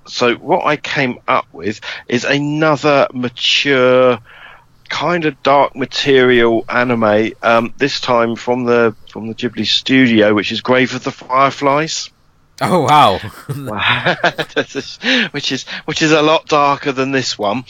[0.06, 4.18] so what I came up with is another mature
[4.88, 7.32] kind of dark material anime.
[7.42, 12.10] Um, this time from the from the Ghibli studio, which is Grave of the Fireflies.
[12.60, 13.18] Oh wow!
[15.30, 17.64] which is which is a lot darker than this one,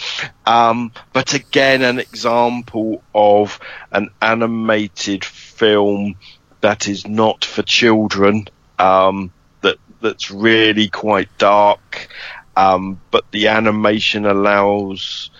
[0.46, 3.60] um, but again an example of
[3.92, 6.16] an animated film
[6.60, 8.48] that is not for children.
[8.80, 12.08] Um, that that's really quite dark,
[12.56, 15.30] um, but the animation allows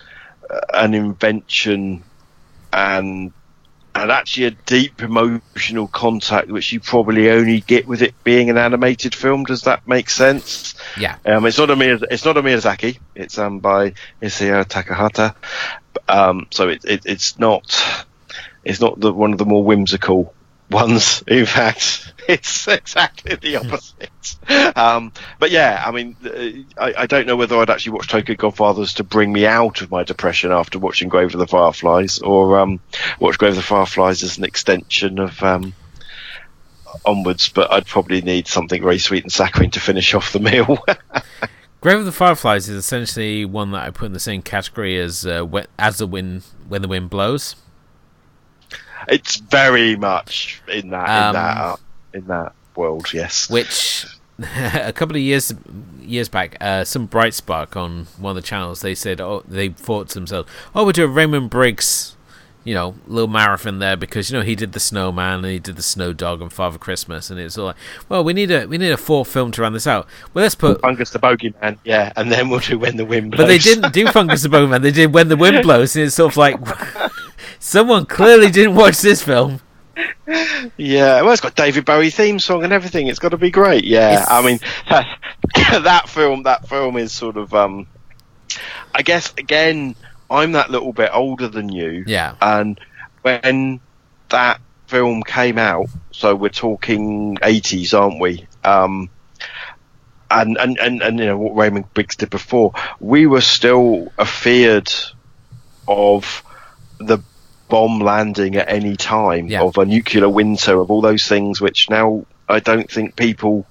[0.49, 2.03] uh, an invention
[2.71, 3.33] and
[3.93, 8.57] and actually a deep emotional contact, which you probably only get with it being an
[8.57, 9.43] animated film.
[9.43, 10.75] Does that make sense?
[10.97, 11.17] Yeah.
[11.25, 12.99] Um, it's not a Miyaz- it's not a Miyazaki.
[13.15, 15.35] It's um by Isao Takahata.
[16.07, 17.81] Um, so it, it, it's not
[18.63, 20.33] it's not the, one of the more whimsical
[20.71, 21.23] ones.
[21.27, 24.77] In fact, it's exactly the opposite.
[24.77, 28.35] Um, but yeah, I mean, uh, I, I, don't know whether I'd actually watch Tokyo
[28.35, 32.59] Godfathers to bring me out of my depression after watching Grave of the Fireflies, or
[32.59, 32.79] um,
[33.19, 35.73] watch Grave of the Fireflies as an extension of um,
[37.05, 37.49] onwards.
[37.49, 40.83] But I'd probably need something very sweet and saccharine to finish off the meal.
[41.81, 45.25] Grave of the Fireflies is essentially one that I put in the same category as
[45.25, 45.47] uh,
[45.79, 47.55] as the wind when the wind blows.
[49.07, 51.75] It's very much in that um, in that uh,
[52.13, 53.49] in that world, yes.
[53.49, 54.05] Which
[54.73, 55.53] a couple of years
[56.01, 59.69] years back, uh, some bright spark on one of the channels, they said, oh, they
[59.69, 62.15] thought to themselves, oh, we'll do a Raymond Briggs,
[62.63, 65.75] you know, little marathon there because you know he did the Snowman and he did
[65.75, 67.75] the Snow Dog and Father Christmas, and it's all like,
[68.07, 70.07] well, we need a we need a fourth film to run this out.
[70.33, 73.41] Well, let's put Fungus the Bogeyman, yeah, and then we'll do When the Wind Blows.
[73.41, 76.15] But they didn't do Fungus the Bogeyman; they did When the Wind Blows, and it's
[76.15, 76.59] sort of like
[77.59, 79.61] someone clearly didn't watch this film.
[80.77, 83.07] Yeah, well, it's got David Bowie theme song and everything.
[83.07, 83.83] It's got to be great.
[83.83, 84.31] Yeah, it's...
[84.31, 84.59] I mean,
[84.89, 85.19] that,
[85.83, 87.87] that film, that film is sort of, um,
[88.95, 89.95] I guess, again,
[90.31, 92.03] I'm that little bit older than you.
[92.07, 92.79] Yeah, and
[93.21, 93.81] when
[94.29, 98.47] that film came out, so we're talking 80s, aren't we?
[98.63, 99.09] Um,
[100.29, 104.91] and, and, and, and, you know, what Raymond Briggs did before, we were still afeared
[105.87, 106.43] of
[106.99, 107.19] the
[107.69, 109.61] bomb landing at any time, yeah.
[109.61, 113.65] of a nuclear winter, of all those things, which now I don't think people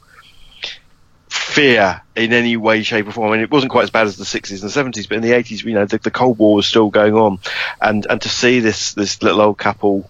[1.50, 3.30] fear in any way, shape, or form.
[3.30, 5.32] I mean, it wasn't quite as bad as the 60s and 70s, but in the
[5.32, 7.38] 80s, you know, the, the Cold War was still going on,
[7.80, 10.08] and and to see this this little old couple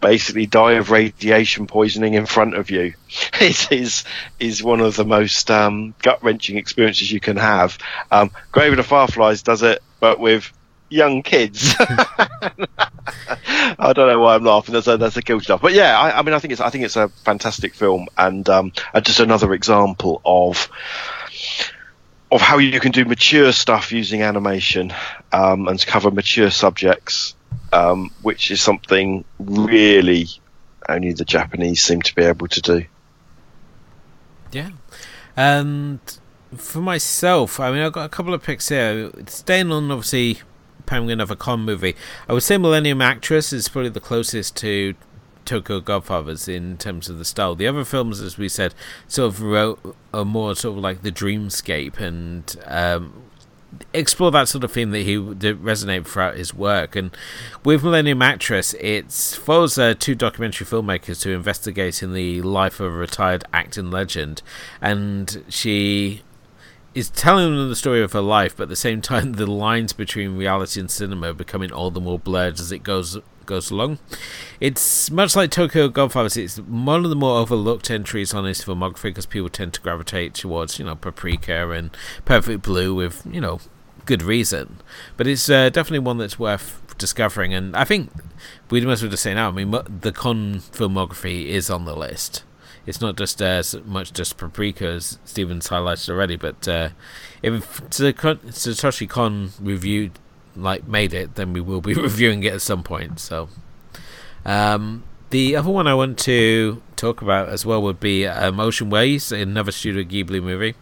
[0.00, 2.94] basically die of radiation poisoning in front of you
[3.40, 4.04] is is,
[4.38, 7.78] is one of the most um, gut wrenching experiences you can have.
[8.10, 10.52] Um, Grave of the Fireflies does it, but with
[10.90, 11.74] young kids.
[13.78, 14.74] I don't know why I'm laughing.
[14.74, 15.62] That's a, that's a guilty laugh.
[15.62, 18.46] But yeah, I, I, mean, I think it's I think it's a fantastic film and
[18.48, 18.72] um,
[19.02, 20.68] just another example of
[22.32, 24.92] of how you can do mature stuff using animation
[25.32, 27.34] um, and cover mature subjects,
[27.72, 30.28] um, which is something really
[30.88, 32.84] only the Japanese seem to be able to do.
[34.52, 34.70] Yeah,
[35.36, 36.00] and
[36.56, 39.10] for myself, I mean, I've got a couple of picks here.
[39.26, 40.40] Staying on obviously
[40.90, 41.94] penguin of a Kon movie.
[42.28, 44.94] I would say Millennium Actress is probably the closest to
[45.44, 47.54] Tokyo Godfathers in terms of the style.
[47.54, 48.74] The other films, as we said,
[49.06, 53.22] sort of wrote are more sort of like the dreamscape and um,
[53.94, 56.96] explore that sort of theme that he that resonate throughout his work.
[56.96, 57.16] And
[57.64, 62.92] with Millennium Actress, it follows uh, two documentary filmmakers to investigate in the life of
[62.92, 64.42] a retired acting legend,
[64.80, 66.22] and she
[66.94, 69.92] is telling them the story of her life, but at the same time, the lines
[69.92, 73.98] between reality and cinema are becoming all the more blurred as it goes goes along.
[74.60, 76.36] It's much like Tokyo Godfathers.
[76.36, 80.34] It's one of the more overlooked entries on his filmography because people tend to gravitate
[80.34, 81.90] towards, you know, Paprika and
[82.24, 83.58] Perfect Blue with, you know,
[84.06, 84.78] good reason.
[85.16, 87.52] But it's uh, definitely one that's worth discovering.
[87.52, 88.12] And I think
[88.70, 89.48] we must well just say now.
[89.48, 92.44] I mean, the Kon filmography is on the list
[92.90, 96.88] it's not just uh, much just paprika as Steven's highlighted already, but uh,
[97.40, 100.18] if Satoshi Kon reviewed
[100.56, 103.20] like made it, then we will be reviewing it at some point.
[103.20, 103.48] So,
[104.44, 108.90] um, the other one I want to talk about as well would be uh, Ocean
[108.90, 110.74] Waves, another Studio Ghibli movie,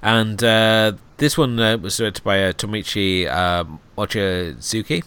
[0.00, 3.64] and uh, this one uh, was directed by uh, Tomomi uh,
[3.98, 5.02] Mochizuki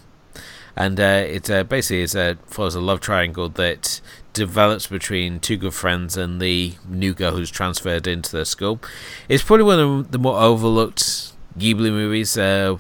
[0.78, 4.00] and uh, it uh, basically is a follows a love triangle that
[4.38, 8.80] develops between two good friends and the new girl who's transferred into their school.
[9.28, 12.78] It's probably one of the more overlooked Ghibli movies, uh,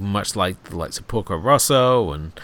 [0.00, 2.38] much like the likes of Porco Rosso, and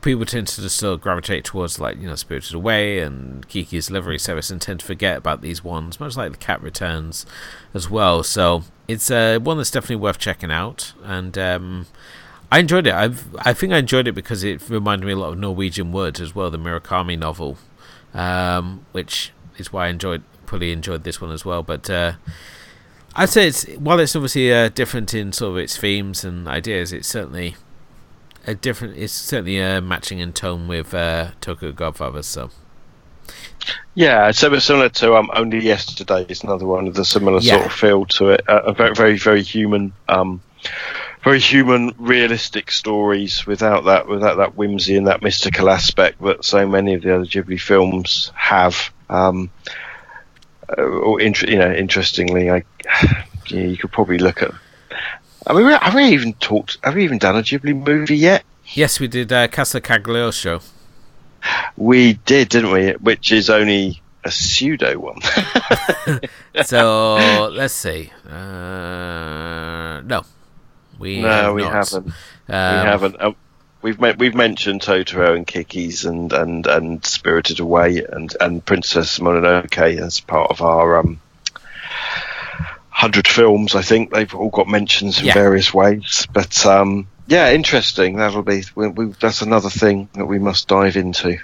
[0.00, 4.50] people tend to of gravitate towards like you know Spirited Away and Kiki's Delivery Service,
[4.50, 7.26] and tend to forget about these ones, much like The Cat Returns
[7.72, 8.22] as well.
[8.22, 11.86] So it's uh, one that's definitely worth checking out, and um,
[12.50, 12.94] I enjoyed it.
[12.94, 16.20] I've, I think I enjoyed it because it reminded me a lot of Norwegian Wood
[16.20, 17.58] as well, the Murakami novel,
[18.12, 21.62] um, which is why I enjoyed probably enjoyed this one as well.
[21.62, 22.12] But uh,
[23.16, 26.92] I'd say it's while it's obviously uh, different in sort of its themes and ideas,
[26.92, 27.56] it's certainly
[28.46, 28.96] a different.
[28.96, 32.26] It's certainly uh, matching in tone with uh, Tokyo Godfathers.
[32.26, 32.50] So.
[33.94, 37.54] Yeah, so similar to um, Only Yesterday is another one of the similar yeah.
[37.54, 38.48] sort of feel to it.
[38.48, 40.42] Uh, a very, very, very human, um,
[41.24, 46.68] very human, realistic stories without that, without that whimsy and that mystical aspect that so
[46.68, 48.92] many of the other Ghibli films have.
[49.08, 49.50] Um,
[50.68, 52.62] uh, or int- you know, interestingly, I,
[53.48, 54.52] yeah, you could probably look at.
[55.46, 56.78] I mean, have we even talked?
[56.84, 58.44] Have we even done a Ghibli movie yet?
[58.74, 59.32] Yes, we did.
[59.32, 60.60] Uh, Casa Cagliostro.
[61.76, 62.92] We did, didn't we?
[62.92, 65.20] Which is only a pseudo one.
[66.64, 68.10] so let's see.
[68.26, 70.24] Uh, no,
[70.98, 71.72] we no, have we not.
[71.72, 72.06] haven't.
[72.06, 72.12] Um,
[72.48, 73.20] we haven't.
[73.20, 73.32] Uh,
[73.82, 80.00] we've we've mentioned Totoro and Kiki's and, and, and Spirited Away and, and Princess Mononoke
[80.00, 81.20] as part of our um,
[82.88, 83.74] hundred films.
[83.74, 85.34] I think they've all got mentions in yeah.
[85.34, 86.26] various ways.
[86.32, 88.16] But um, yeah, interesting.
[88.16, 91.38] That'll be we, we, that's another thing that we must dive into.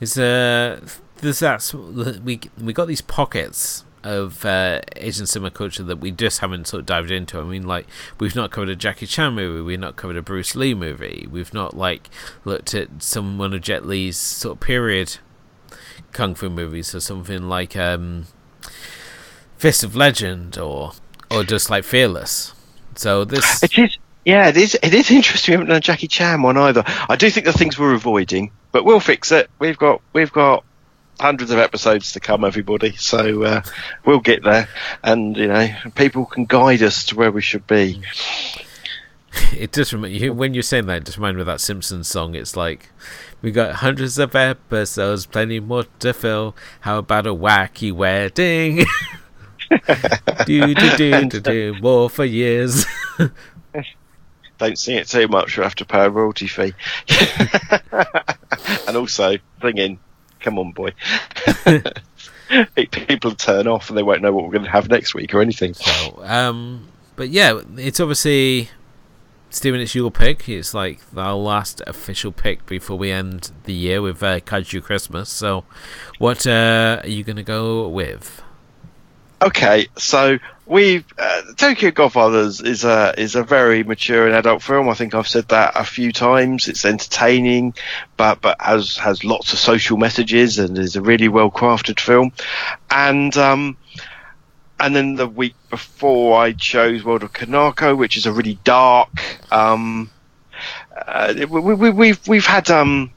[0.00, 0.80] Is uh,
[1.18, 6.40] there's that we we got these pockets of uh, Asian cinema culture that we just
[6.40, 7.38] haven't sort of dived into.
[7.38, 7.86] I mean, like
[8.18, 11.54] we've not covered a Jackie Chan movie, we've not covered a Bruce Lee movie, we've
[11.54, 12.08] not like
[12.44, 15.18] looked at some one of Jet Li's sort of period
[16.12, 18.26] kung fu movies or something like um,
[19.56, 20.92] Fist of Legend or
[21.30, 22.54] or just like Fearless.
[22.94, 24.78] So this it is yeah, it is.
[24.82, 25.52] It is interesting.
[25.52, 26.84] We haven't done a Jackie Chan one either.
[27.08, 29.50] I do think the things we're avoiding, but we'll fix it.
[29.58, 30.64] We've got we've got
[31.22, 32.96] hundreds of episodes to come, everybody.
[32.96, 33.62] So uh,
[34.04, 34.68] we'll get there,
[35.02, 38.02] and you know, people can guide us to where we should be.
[39.56, 40.98] It does remind you when you're saying that.
[40.98, 42.34] It just reminds me of that Simpsons song.
[42.34, 42.90] It's like
[43.40, 46.56] we got hundreds of episodes, plenty more to fill.
[46.80, 48.84] How about a wacky wedding?
[50.44, 52.84] do do do do do more for years
[54.62, 56.72] don't sing it too much, you have to pay a royalty fee.
[58.86, 59.98] and also, singing,
[60.42, 60.92] come on, boy.
[62.90, 65.40] People turn off and they won't know what we're going to have next week or
[65.40, 65.74] anything.
[65.74, 68.68] So, um, but yeah, it's obviously
[69.50, 70.48] Stephen, it's your pick.
[70.48, 75.28] It's like our last official pick before we end the year with uh, Kaiju Christmas.
[75.28, 75.64] So,
[76.18, 78.42] what uh, are you going to go with?
[79.42, 84.88] Okay, so we uh, Tokyo Godfathers is a is a very mature and adult film.
[84.88, 86.68] I think I've said that a few times.
[86.68, 87.74] It's entertaining,
[88.16, 92.30] but but has has lots of social messages and is a really well crafted film.
[92.88, 93.76] And um,
[94.78, 99.10] and then the week before, I chose World of Kanako, which is a really dark.
[99.50, 100.08] Um,
[100.96, 103.10] uh, we, we, we've we've had um,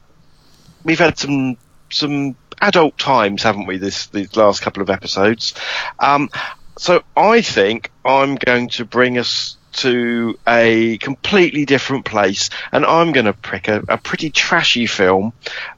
[0.82, 1.56] we've had some
[1.88, 3.78] some adult times, haven't we?
[3.78, 5.54] This these last couple of episodes.
[5.98, 6.30] Um,
[6.78, 13.12] so I think I'm going to bring us to a completely different place, and I'm
[13.12, 15.32] going to pick a, a pretty trashy film.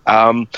[0.07, 0.49] Um,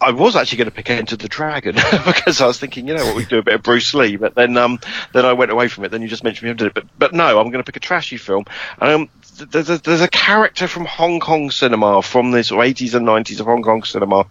[0.00, 1.74] I was actually going to pick Enter the Dragon
[2.06, 4.34] because I was thinking, you know what, we do a bit of Bruce Lee, but
[4.34, 4.78] then um,
[5.12, 5.90] then I went away from it.
[5.90, 7.80] Then you just mentioned me did it, but but no, I'm going to pick a
[7.80, 8.44] trashy film.
[8.80, 9.08] Um,
[9.38, 13.46] there's a, there's a character from Hong Kong cinema from the 80s and 90s of
[13.46, 14.26] Hong Kong cinema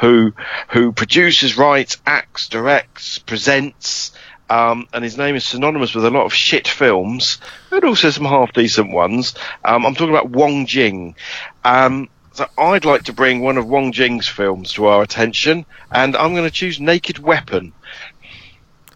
[0.00, 0.32] who
[0.68, 4.12] who produces, writes, acts, directs, presents.
[4.50, 7.38] Um, and his name is synonymous with a lot of shit films,
[7.70, 9.34] and also some half decent ones.
[9.62, 11.16] Um, I'm talking about Wong Jing.
[11.64, 16.16] Um, so I'd like to bring one of Wong Jing's films to our attention, and
[16.16, 17.74] I'm going to choose Naked Weapon.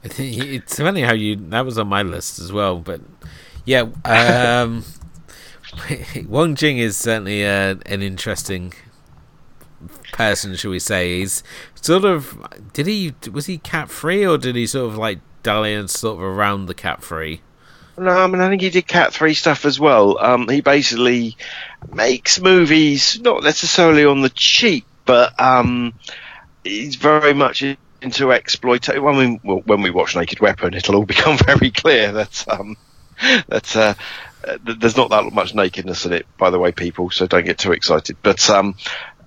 [0.04, 3.02] It's funny how you that was on my list as well, but
[3.64, 4.84] yeah, um,
[6.26, 8.72] Wong Jing is certainly uh, an interesting
[10.12, 11.20] person, shall we say?
[11.20, 11.42] He's
[11.80, 12.36] sort of
[12.72, 16.22] did he was he cat three or did he sort of like dalliance sort of
[16.22, 17.40] around the cat three?
[17.98, 20.18] No, I mean I think he did cat three stuff as well.
[20.18, 21.36] Um, he basically
[21.92, 25.94] makes movies not necessarily on the cheap, but um,
[26.64, 27.62] he's very much
[28.00, 29.04] into exploitation.
[29.04, 32.76] I mean, when we watch Naked Weapon, it'll all become very clear that um,
[33.48, 33.94] that uh,
[34.64, 37.10] there's not that much nakedness in it, by the way, people.
[37.10, 38.16] So don't get too excited.
[38.22, 38.74] But um,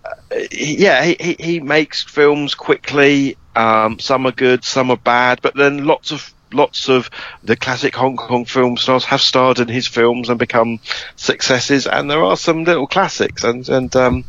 [0.04, 3.38] uh, yeah, he, he makes films quickly.
[3.56, 7.10] Um, some are good, some are bad, but then lots of lots of
[7.44, 10.80] the classic Hong Kong film stars have starred in his films and become
[11.16, 14.26] successes, and there are some little classics, and and um,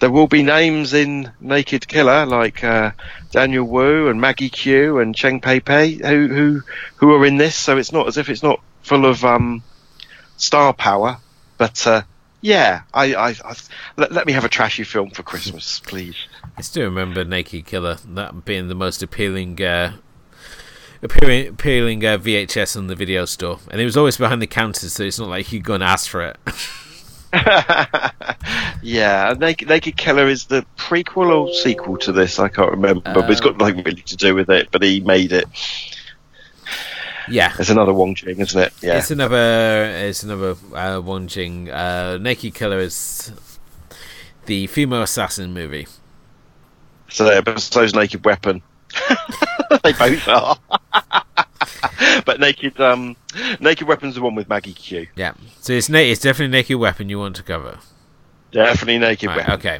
[0.00, 2.92] there will be names in Naked Killer like uh,
[3.30, 6.62] Daniel Wu and Maggie Q and Cheng Pei Pei who who
[6.96, 9.62] who are in this, so it's not as if it's not full of um,
[10.38, 11.18] star power.
[11.58, 12.02] But uh,
[12.40, 13.54] yeah, I, I, I
[13.96, 16.16] let, let, me have a trashy film for Christmas, please.
[16.56, 19.92] I still remember Naked Killer that being the most appealing uh,
[21.02, 24.88] appearing, appealing uh, VHS on the video store, and it was always behind the counter,
[24.88, 26.36] so it's not like you go and ask for it.
[28.82, 32.38] yeah, Naked, Naked Killer is the prequel or sequel to this.
[32.38, 34.68] I can't remember, but it's got Um, nothing really to do with it.
[34.70, 35.44] But he made it.
[37.30, 38.72] Yeah, It's another Wong Jing, isn't it?
[38.82, 38.98] Yeah.
[38.98, 41.70] it's another, it's another uh, Wong Jing.
[41.70, 43.32] Uh, Naked Killer is
[44.46, 45.86] the female assassin movie.
[47.08, 48.62] So yeah, but so's Naked Weapon.
[49.82, 50.56] they both are.
[52.24, 53.16] but Naked um,
[53.60, 55.06] Naked Weapon's the one with Maggie Q.
[55.16, 57.78] Yeah, so it's na- it's definitely Naked Weapon you want to cover.
[58.52, 59.52] Definitely Naked Right, Weapon.
[59.54, 59.78] okay.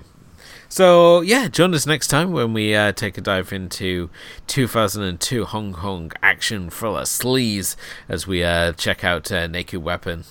[0.70, 4.10] So yeah, join us next time when we uh, take a dive into
[4.48, 7.74] 2002 Hong Kong action thriller Sleaze
[8.06, 10.24] as we uh, check out uh, Naked Weapon.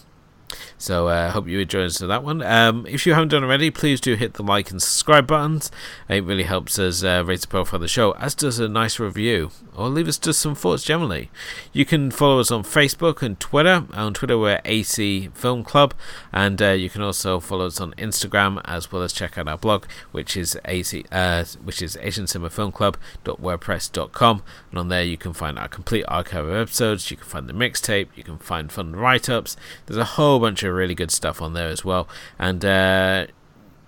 [0.79, 2.43] So I uh, hope you enjoy us to that one.
[2.43, 5.71] Um, if you haven't done already, please do hit the like and subscribe buttons.
[6.07, 8.99] It really helps us uh, raise the profile of the show, as does a nice
[8.99, 11.31] review, or leave us just some thoughts generally.
[11.73, 13.85] You can follow us on Facebook and Twitter.
[13.93, 15.95] On Twitter, we're AC Film Club,
[16.31, 19.57] and uh, you can also follow us on Instagram as well as check out our
[19.57, 24.43] blog, which is AC, uh, which is AsianCinemaFilmClub.wordpress.com.
[24.69, 27.09] And on there, you can find our complete archive of episodes.
[27.09, 28.09] You can find the mixtape.
[28.15, 29.57] You can find fun write-ups.
[29.87, 32.07] There's a whole bunch of really good stuff on there as well.
[32.39, 33.27] And uh,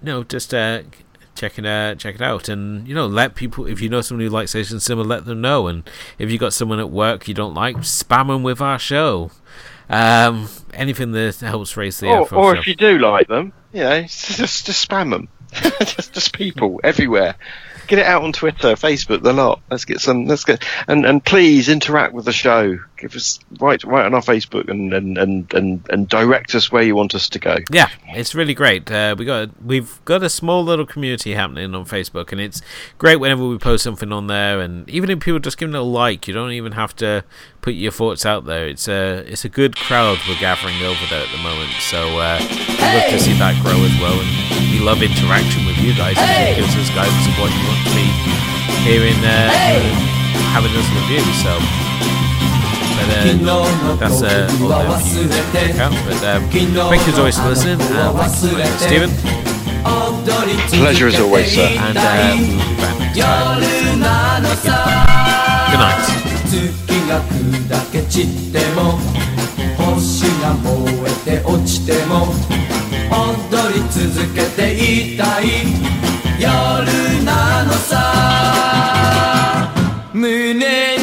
[0.01, 0.83] you know, just uh,
[1.35, 4.25] check it uh, check it out, and you know, let people if you know someone
[4.25, 5.67] who likes Asian cinema, let them know.
[5.67, 9.31] And if you got someone at work you don't like, spam them with our show.
[9.89, 12.35] Um, anything that helps raise the Or, effort.
[12.35, 15.29] or if you do like them, you know, just just spam them.
[15.79, 17.35] just just people everywhere.
[17.89, 19.61] Get it out on Twitter, Facebook, the lot.
[19.71, 20.25] Let's get some.
[20.25, 22.77] Let's get and and please interact with the show.
[22.97, 26.83] Give us write write on our Facebook and and and and, and direct us where
[26.83, 27.57] you want us to go.
[27.71, 28.91] Yeah, it's really great.
[28.91, 32.61] Uh, we got we've got a small little community happening on Facebook, and it's
[32.99, 34.59] great whenever we post something on there.
[34.59, 37.23] And even if people just give it a like, you don't even have to
[37.61, 38.67] put your thoughts out there.
[38.67, 41.71] It's a it's a good crowd we're gathering over there at the moment.
[41.79, 44.13] So uh, we'd love to see that grow as well.
[44.13, 46.17] And we love interaction with you guys.
[46.19, 48.05] It gives us guidance of what you want to be
[48.83, 49.99] hearing, uh, hearing
[50.51, 51.23] having us review.
[51.43, 51.53] So.
[52.99, 55.93] But, uh, that's uh, all there for you check out.
[56.05, 57.79] But um, thank you as always for listening.
[57.79, 59.09] And thank you, uh, Stephen.
[60.69, 61.61] Pleasure as always, sir.
[61.61, 65.71] And uh, we'll be back next time.
[65.71, 66.28] Good night.
[66.49, 66.57] 月
[67.07, 68.97] が砕け散っても
[69.77, 70.67] 星が燃
[71.05, 72.33] えて落ちても
[73.11, 75.45] 踊り続けていたい。
[76.39, 76.49] 夜
[77.23, 77.99] なのさ。
[80.11, 80.98] 胸に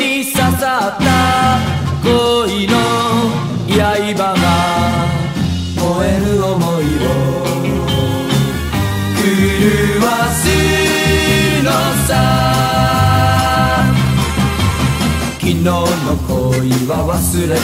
[16.67, 17.63] 恋は忘れて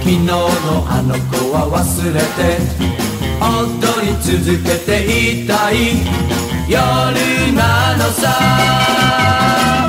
[0.00, 0.34] 昨日の
[0.90, 1.78] あの子は忘
[2.12, 2.58] れて
[3.38, 5.76] 踊り続けていたい。
[6.68, 6.82] 夜
[7.52, 9.83] なのさ。